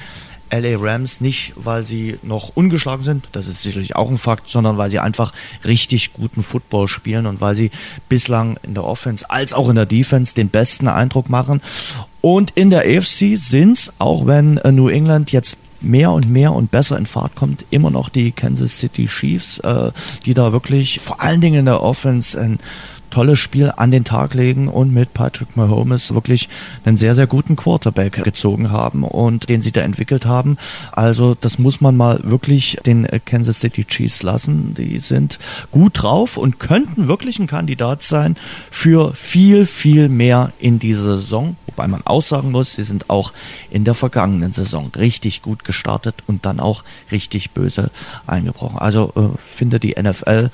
[0.53, 4.77] LA Rams nicht, weil sie noch ungeschlagen sind, das ist sicherlich auch ein Fakt, sondern
[4.77, 5.33] weil sie einfach
[5.65, 7.71] richtig guten Football spielen und weil sie
[8.11, 11.63] bislang in der Offense als auch in der Defense den besten Eindruck machen.
[12.23, 16.53] Und in der AFC sind es, auch wenn äh, New England jetzt mehr und mehr
[16.53, 19.91] und besser in Fahrt kommt, immer noch die Kansas City Chiefs, äh,
[20.25, 22.61] die da wirklich vor allen Dingen in der Offense ein
[23.13, 26.49] tolles Spiel an den Tag legen und mit Patrick Mahomes wirklich
[26.85, 30.57] einen sehr, sehr guten Quarterback gezogen haben und den sie da entwickelt haben.
[30.91, 34.75] Also das muss man mal wirklich den Kansas City Chiefs lassen.
[34.75, 35.39] Die sind
[35.71, 38.37] gut drauf und könnten wirklich ein Kandidat sein
[38.71, 41.57] für viel, viel mehr in dieser Saison.
[41.67, 43.33] Wobei man auch sagen muss, sie sind auch
[43.71, 47.91] in der vergangenen Saison richtig gut gestartet und dann auch richtig böse
[48.27, 48.79] eingebrochen.
[48.79, 50.51] Also äh, finde die NFL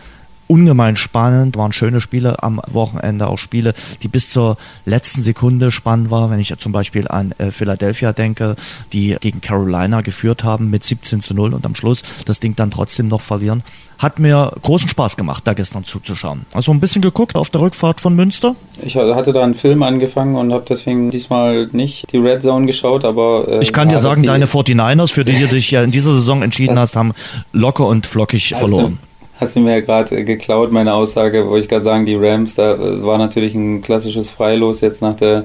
[0.49, 6.11] ungemein spannend, waren schöne Spiele am Wochenende, auch Spiele, die bis zur letzten Sekunde spannend
[6.11, 8.57] waren, wenn ich zum Beispiel an äh, Philadelphia denke,
[8.93, 12.71] die gegen Carolina geführt haben mit 17 zu 0 und am Schluss das Ding dann
[12.71, 13.63] trotzdem noch verlieren.
[13.99, 16.47] Hat mir großen Spaß gemacht, da gestern zuzuschauen.
[16.55, 18.55] Also ein bisschen geguckt auf der Rückfahrt von Münster.
[18.81, 23.05] Ich hatte da einen Film angefangen und habe deswegen diesmal nicht die Red Zone geschaut,
[23.05, 23.49] aber...
[23.49, 26.43] Äh, ich kann dir sagen, deine 49ers, für die du dich ja in dieser Saison
[26.43, 27.13] entschieden hast, haben
[27.53, 28.99] locker und flockig verloren
[29.41, 32.77] hast du mir ja gerade geklaut, meine Aussage, wollte ich gerade sagen, die Rams, da
[33.03, 35.45] war natürlich ein klassisches Freilos jetzt nach der,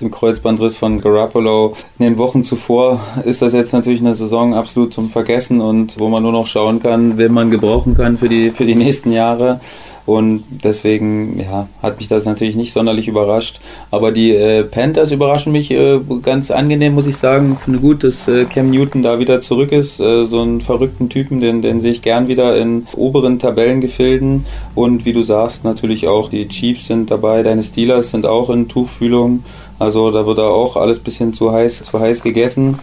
[0.00, 1.74] dem Kreuzbandriss von Garoppolo.
[1.98, 6.08] In den Wochen zuvor ist das jetzt natürlich eine Saison absolut zum Vergessen und wo
[6.08, 9.60] man nur noch schauen kann, wen man gebrauchen kann für die, für die nächsten Jahre.
[10.06, 13.60] Und deswegen ja, hat mich das natürlich nicht sonderlich überrascht.
[13.90, 17.56] Aber die äh, Panthers überraschen mich äh, ganz angenehm, muss ich sagen.
[17.64, 20.00] Finde gut, dass äh, Cam Newton da wieder zurück ist.
[20.00, 24.44] Äh, so einen verrückten Typen, den, den sehe ich gern wieder in oberen Tabellengefilden.
[24.74, 28.68] Und wie du sagst, natürlich auch die Chiefs sind dabei, deine Steelers sind auch in
[28.68, 29.44] Tuchfühlung.
[29.78, 32.78] Also da wird auch alles bisschen zu heiß, zu heiß gegessen.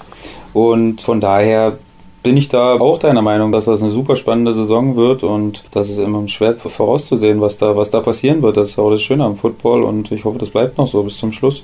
[0.53, 1.77] Und von daher
[2.23, 5.89] bin ich da auch deiner Meinung, dass das eine super spannende Saison wird und das
[5.89, 8.57] ist immer schwer vorauszusehen, was da, was da passieren wird.
[8.57, 11.17] Das ist auch das Schöne am Football und ich hoffe, das bleibt noch so bis
[11.17, 11.63] zum Schluss.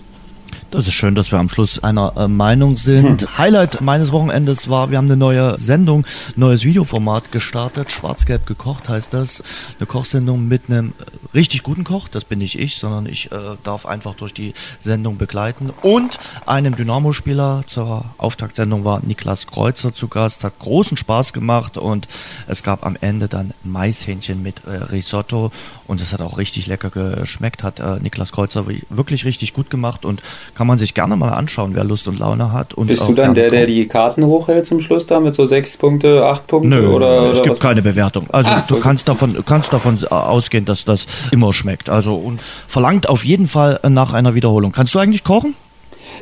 [0.69, 3.21] Das ist schön, dass wir am Schluss einer äh, Meinung sind.
[3.21, 3.37] Hm.
[3.37, 6.05] Highlight meines Wochenendes war, wir haben eine neue Sendung,
[6.35, 7.89] neues Videoformat gestartet.
[7.89, 9.41] Schwarz-Gelb gekocht heißt das.
[9.79, 10.93] Eine Kochsendung mit einem
[11.33, 15.17] richtig guten Koch, das bin nicht ich, sondern ich äh, darf einfach durch die Sendung
[15.17, 15.71] begleiten.
[15.83, 22.09] Und einem Dynamo-Spieler zur Auftaktsendung war Niklas Kreuzer zu Gast, hat großen Spaß gemacht und
[22.47, 25.51] es gab am Ende dann Maishähnchen mit äh, Risotto
[25.87, 30.03] und es hat auch richtig lecker geschmeckt, hat äh, Niklas Kreuzer wirklich richtig gut gemacht
[30.03, 30.21] und
[30.57, 32.73] kann man sich gerne mal anschauen, wer Lust und Laune hat.
[32.73, 35.77] Und Bist du dann der, der die Karten hochhält zum Schluss da mit so sechs
[35.77, 36.69] Punkte, acht Punkte?
[36.69, 38.25] Nö, oder, es oder gibt keine Bewertung.
[38.31, 41.91] Also Ach, du so kannst davon, kannst davon ausgehen, dass das immer schmeckt.
[41.91, 44.71] Also und verlangt auf jeden Fall nach einer Wiederholung.
[44.71, 45.53] Kannst du eigentlich kochen?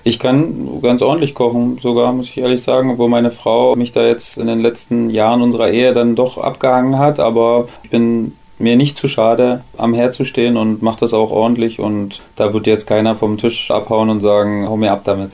[0.04, 4.06] Ich kann ganz ordentlich kochen, sogar, muss ich ehrlich sagen, wo meine Frau mich da
[4.06, 8.76] jetzt in den letzten Jahren unserer Ehe dann doch abgehangen hat, aber ich bin mir
[8.76, 12.68] nicht zu schade, am Herd zu stehen und mache das auch ordentlich und da wird
[12.68, 15.32] jetzt keiner vom Tisch abhauen und sagen, hau mir ab damit.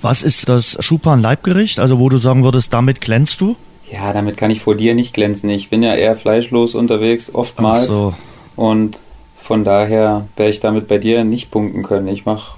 [0.00, 3.56] Was ist das Schupan-Leibgericht, also wo du sagen würdest, damit glänzt du?
[3.90, 5.48] Ja, damit kann ich vor dir nicht glänzen.
[5.50, 7.84] Ich bin ja eher fleischlos unterwegs, oftmals.
[7.84, 8.14] Ach so.
[8.54, 8.98] Und
[9.36, 12.06] von daher werde ich damit bei dir nicht punkten können.
[12.08, 12.57] Ich mache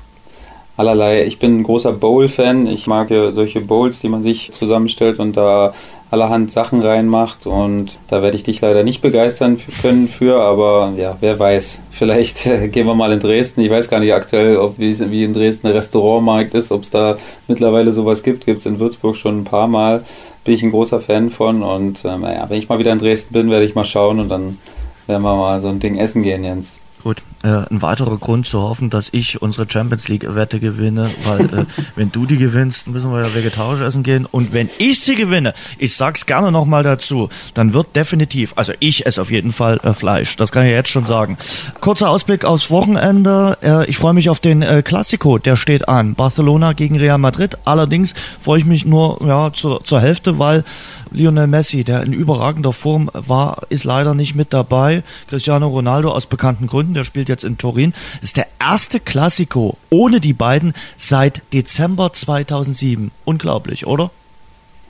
[0.81, 1.25] allerlei.
[1.25, 2.67] Ich bin ein großer Bowl-Fan.
[2.67, 5.73] Ich mag ja solche Bowls, die man sich zusammenstellt und da
[6.11, 7.47] allerhand Sachen reinmacht.
[7.47, 11.83] Und da werde ich dich leider nicht begeistern können für, aber ja, wer weiß.
[11.91, 13.61] Vielleicht äh, gehen wir mal in Dresden.
[13.61, 17.17] Ich weiß gar nicht aktuell, ob wie, in Dresden ein Restaurantmarkt ist, ob es da
[17.47, 18.47] mittlerweile sowas gibt.
[18.47, 20.03] Gibt es in Würzburg schon ein paar Mal.
[20.45, 21.63] Bin ich ein großer Fan von.
[21.63, 24.29] Und ähm, ja, wenn ich mal wieder in Dresden bin, werde ich mal schauen und
[24.29, 24.59] dann
[25.07, 26.79] werden wir mal so ein Ding essen gehen, Jens.
[27.03, 31.65] Gut, äh, ein weiterer Grund zu hoffen, dass ich unsere Champions League-Wette gewinne, weil äh,
[31.97, 34.27] wenn du die gewinnst, müssen wir ja vegetarisch essen gehen.
[34.27, 39.07] Und wenn ich sie gewinne, ich sag's gerne nochmal dazu, dann wird definitiv, also ich
[39.07, 40.37] esse auf jeden Fall äh, Fleisch.
[40.37, 41.39] Das kann ich jetzt schon sagen.
[41.81, 43.57] Kurzer Ausblick aufs Wochenende.
[43.63, 46.15] Äh, ich freue mich auf den äh, Classico, der steht an.
[46.15, 47.57] Barcelona gegen Real Madrid.
[47.65, 50.65] Allerdings freue ich mich nur ja, zur, zur Hälfte, weil
[51.11, 55.03] Lionel Messi, der in überragender Form war, ist leider nicht mit dabei.
[55.29, 57.95] Cristiano Ronaldo aus bekannten Gründen, der spielt jetzt in Turin.
[58.21, 63.11] Ist der erste Klassiko ohne die beiden seit Dezember 2007.
[63.25, 64.11] Unglaublich, oder?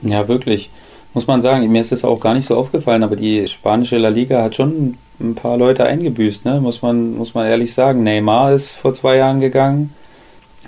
[0.03, 0.71] Ja, wirklich.
[1.15, 4.09] Muss man sagen, mir ist das auch gar nicht so aufgefallen, aber die spanische La
[4.09, 6.61] Liga hat schon ein paar Leute eingebüßt, ne?
[6.61, 8.03] muss, man, muss man ehrlich sagen.
[8.03, 9.93] Neymar ist vor zwei Jahren gegangen.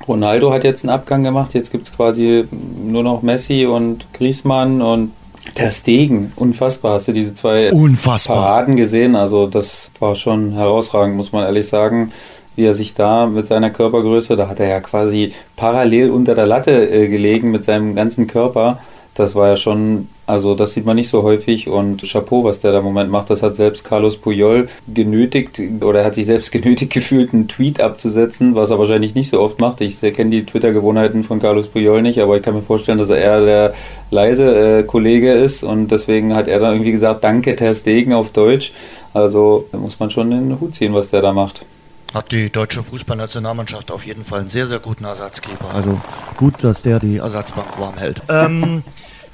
[0.06, 1.54] Ronaldo hat jetzt einen Abgang gemacht.
[1.54, 2.44] Jetzt gibt es quasi
[2.84, 5.12] nur noch Messi und Griezmann und
[5.56, 6.94] der Stegen, unfassbar.
[6.94, 8.36] Hast du diese zwei unfassbar.
[8.36, 9.16] Paraden gesehen?
[9.16, 12.12] Also das war schon herausragend, muss man ehrlich sagen.
[12.54, 16.46] Wie er sich da mit seiner Körpergröße, da hat er ja quasi parallel unter der
[16.46, 18.78] Latte äh, gelegen mit seinem ganzen Körper
[19.14, 22.72] das war ja schon, also das sieht man nicht so häufig und Chapeau, was der
[22.72, 26.92] da im Moment macht, das hat selbst Carlos Puyol genötigt oder hat sich selbst genötigt
[26.92, 29.80] gefühlt, einen Tweet abzusetzen, was er wahrscheinlich nicht so oft macht.
[29.82, 33.18] Ich kenne die Twitter-Gewohnheiten von Carlos Puyol nicht, aber ich kann mir vorstellen, dass er
[33.18, 33.74] eher der
[34.10, 38.30] leise äh, Kollege ist und deswegen hat er dann irgendwie gesagt, danke Ter Stegen auf
[38.30, 38.72] Deutsch.
[39.12, 41.66] Also da muss man schon den Hut ziehen, was der da macht
[42.14, 45.74] hat die deutsche Fußballnationalmannschaft auf jeden Fall einen sehr, sehr guten Ersatzgeber.
[45.74, 46.00] Also
[46.36, 48.20] gut, dass der die Ersatzbank warm hält.
[48.28, 48.82] ähm,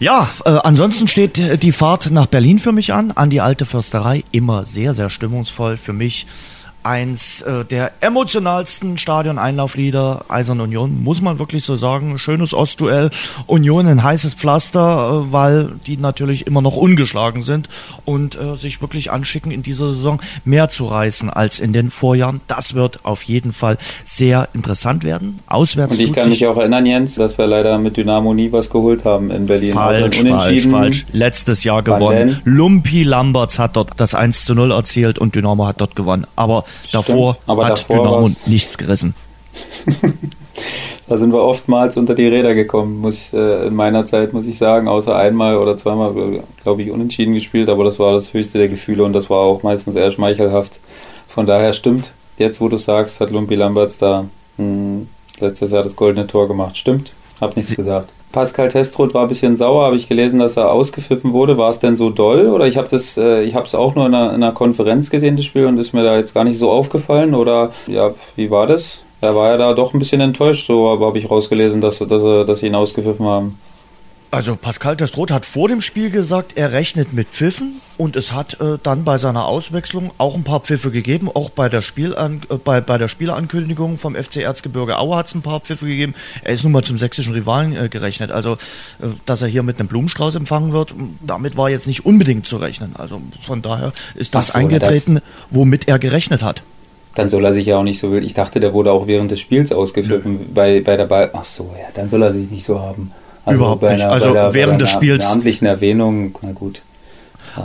[0.01, 4.23] ja, äh, ansonsten steht die Fahrt nach Berlin für mich an, an die alte Försterei.
[4.31, 6.27] Immer sehr, sehr stimmungsvoll für mich
[6.89, 12.19] eins äh, der emotionalsten Stadion-Einlauflieder Eisern Union, muss man wirklich so sagen.
[12.19, 13.11] Schönes Ostduell.
[13.47, 17.69] Union ein heißes Pflaster, äh, weil die natürlich immer noch ungeschlagen sind
[18.07, 22.41] und äh, sich wirklich anschicken, in dieser Saison mehr zu reißen als in den Vorjahren.
[22.47, 23.77] Das wird auf jeden Fall
[24.07, 25.41] sehr interessant werden.
[25.47, 25.99] Auswärts.
[25.99, 29.05] Und ich kann mich auch erinnern, Jens, dass wir leider mit Dynamo nie was geholt
[29.05, 29.75] haben in Berlin.
[29.75, 31.07] Falsch, also falsch, falsch.
[31.13, 32.41] Letztes Jahr gewonnen.
[32.45, 36.27] Lumpi Lamberts hat dort das 1 zu 0 erzielt und Dynamo hat dort gewonnen.
[36.35, 39.15] Aber Davor aber hat davor Dynamo nichts gerissen.
[41.09, 44.59] da sind wir oftmals unter die Räder gekommen, muss äh, in meiner Zeit, muss ich
[44.59, 48.69] sagen, außer einmal oder zweimal, glaube ich, unentschieden gespielt, aber das war das höchste der
[48.69, 50.81] Gefühle und das war auch meistens eher schmeichelhaft.
[51.27, 54.27] Von daher stimmt, jetzt wo du sagst, hat Lumpi Lamberts da
[54.57, 55.09] mh, hm,
[55.41, 56.77] letztes Jahr das goldene Tor gemacht.
[56.77, 58.11] Stimmt, hab nichts Sie gesagt.
[58.33, 61.57] Pascal Testroth war ein bisschen sauer, habe ich gelesen, dass er ausgepfiffen wurde.
[61.57, 62.49] War es denn so doll?
[62.49, 65.11] Oder ich habe das, äh, ich habe es auch nur in einer, in einer, Konferenz
[65.11, 67.35] gesehen, das Spiel, und ist mir da jetzt gar nicht so aufgefallen.
[67.35, 69.03] Oder ja, wie war das?
[69.21, 72.59] Er war ja da doch ein bisschen enttäuscht, so habe ich rausgelesen, dass, dass, dass
[72.61, 73.59] sie ihn ausgepfiffen haben.
[74.31, 78.61] Also Pascal Testroth hat vor dem Spiel gesagt, er rechnet mit Pfiffen und es hat
[78.61, 81.31] äh, dann bei seiner Auswechslung auch ein paar Pfiffe gegeben.
[81.33, 85.35] Auch bei der, Spielan äh, bei, bei der Spielankündigung vom FC Erzgebirge Aue hat es
[85.35, 86.15] ein paar Pfiffe gegeben.
[86.45, 88.31] Er ist nun mal zum sächsischen Rivalen äh, gerechnet.
[88.31, 88.55] Also,
[89.01, 90.95] äh, dass er hier mit einem Blumenstrauß empfangen wird,
[91.27, 92.97] damit war jetzt nicht unbedingt zu rechnen.
[92.99, 96.63] Also von daher ist das so, eingetreten, das womit er gerechnet hat
[97.15, 98.23] dann soll er sich ja auch nicht so wild.
[98.23, 101.31] Ich dachte, der wurde auch während des Spiels ausgepfiffen bei, bei der Ball.
[101.33, 103.11] Ach so, ja, dann soll er sich nicht so haben.
[103.49, 103.93] Also Überhaupt nicht.
[103.93, 105.25] Einer, also der, während des Spiels.
[105.25, 106.83] Namentlichen Erwähnung, na gut.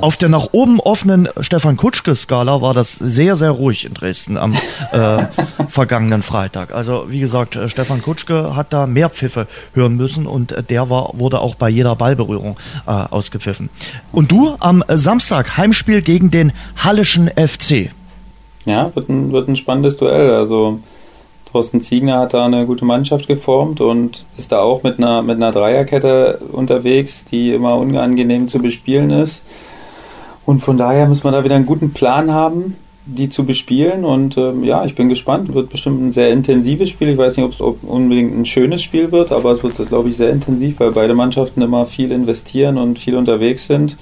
[0.01, 4.53] Auf der nach oben offenen Stefan Kutschke-Skala war das sehr, sehr ruhig in Dresden am
[4.91, 5.23] äh,
[5.67, 6.73] vergangenen Freitag.
[6.73, 11.11] Also wie gesagt, äh, Stefan Kutschke hat da mehr Pfiffe hören müssen und der war,
[11.13, 12.57] wurde auch bei jeder Ballberührung
[12.87, 13.69] äh, ausgepfiffen.
[14.11, 17.91] Und du am Samstag Heimspiel gegen den Hallischen FC.
[18.65, 20.31] Ja, wird ein, wird ein spannendes Duell.
[20.31, 20.79] Also
[21.53, 25.35] Thorsten Ziegner hat da eine gute Mannschaft geformt und ist da auch mit einer, mit
[25.35, 29.45] einer Dreierkette unterwegs, die immer unangenehm zu bespielen ist.
[30.45, 32.75] Und von daher muss man da wieder einen guten Plan haben,
[33.05, 34.03] die zu bespielen.
[34.03, 35.53] Und ähm, ja, ich bin gespannt.
[35.53, 37.09] Wird bestimmt ein sehr intensives Spiel.
[37.09, 40.17] Ich weiß nicht, ob es unbedingt ein schönes Spiel wird, aber es wird, glaube ich,
[40.17, 43.95] sehr intensiv, weil beide Mannschaften immer viel investieren und viel unterwegs sind.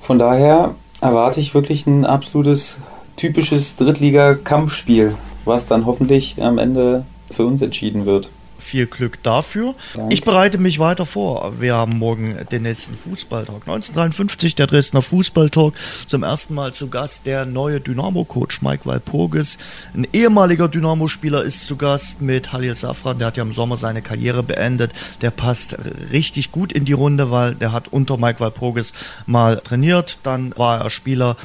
[0.00, 2.80] Von daher erwarte ich wirklich ein absolutes
[3.16, 8.30] typisches Drittliga-Kampfspiel was dann hoffentlich am Ende für uns entschieden wird.
[8.64, 9.74] Viel Glück dafür.
[9.94, 10.14] Danke.
[10.14, 11.60] Ich bereite mich weiter vor.
[11.60, 13.56] Wir haben morgen den nächsten Fußballtag.
[13.56, 15.74] 1953, der Dresdner Fußballtalk.
[16.06, 19.58] Zum ersten Mal zu Gast der neue Dynamo-Coach Mike Walpurgis.
[19.92, 23.18] Ein ehemaliger Dynamo-Spieler ist zu Gast mit Halil Safran.
[23.18, 24.92] Der hat ja im Sommer seine Karriere beendet.
[25.20, 25.76] Der passt
[26.10, 28.94] richtig gut in die Runde, weil der hat unter Mike Walpurgis
[29.26, 30.18] mal trainiert.
[30.22, 31.36] Dann war er Spieler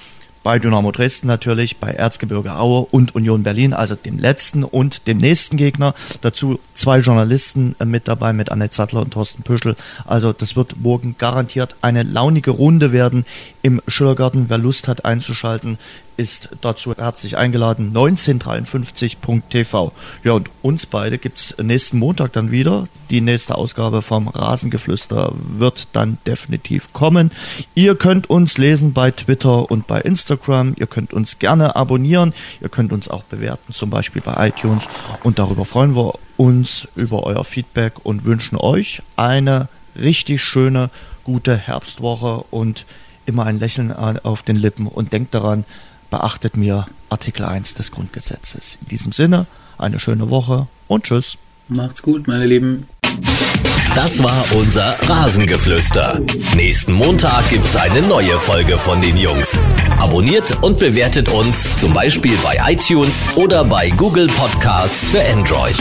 [0.43, 5.17] bei Dynamo Dresden natürlich, bei Erzgebirge Aue und Union Berlin, also dem letzten und dem
[5.17, 5.93] nächsten Gegner.
[6.21, 9.75] Dazu zwei Journalisten äh, mit dabei, mit Annette Sattler und Thorsten Püschel.
[10.05, 13.25] Also das wird morgen garantiert eine launige Runde werden
[13.61, 14.49] im Schillergarten.
[14.49, 15.77] Wer Lust hat einzuschalten,
[16.19, 17.93] ist dazu herzlich eingeladen.
[17.93, 19.93] 1953.tv.
[20.25, 22.89] Ja, und uns beide gibt es nächsten Montag dann wieder.
[23.09, 27.31] Die nächste Ausgabe vom Rasengeflüster wird dann definitiv kommen.
[27.73, 30.75] Ihr könnt uns lesen bei Twitter und bei Instagram.
[30.77, 32.33] Ihr könnt uns gerne abonnieren.
[32.59, 34.89] Ihr könnt uns auch bewerten, zum Beispiel bei iTunes.
[35.23, 40.89] Und darüber freuen wir uns über euer Feedback und wünschen euch eine richtig schöne,
[41.23, 42.85] gute Herbstwoche und
[43.25, 45.63] immer ein Lächeln auf den Lippen und denkt daran,
[46.09, 48.77] beachtet mir Artikel 1 des Grundgesetzes.
[48.81, 49.45] In diesem Sinne,
[49.77, 51.37] eine schöne Woche und tschüss.
[51.67, 52.87] Macht's gut, meine Lieben.
[53.95, 56.21] Das war unser Rasengeflüster.
[56.55, 59.57] Nächsten Montag gibt's eine neue Folge von den Jungs.
[59.99, 65.75] Abonniert und bewertet uns zum Beispiel bei iTunes oder bei Google Podcasts für Android.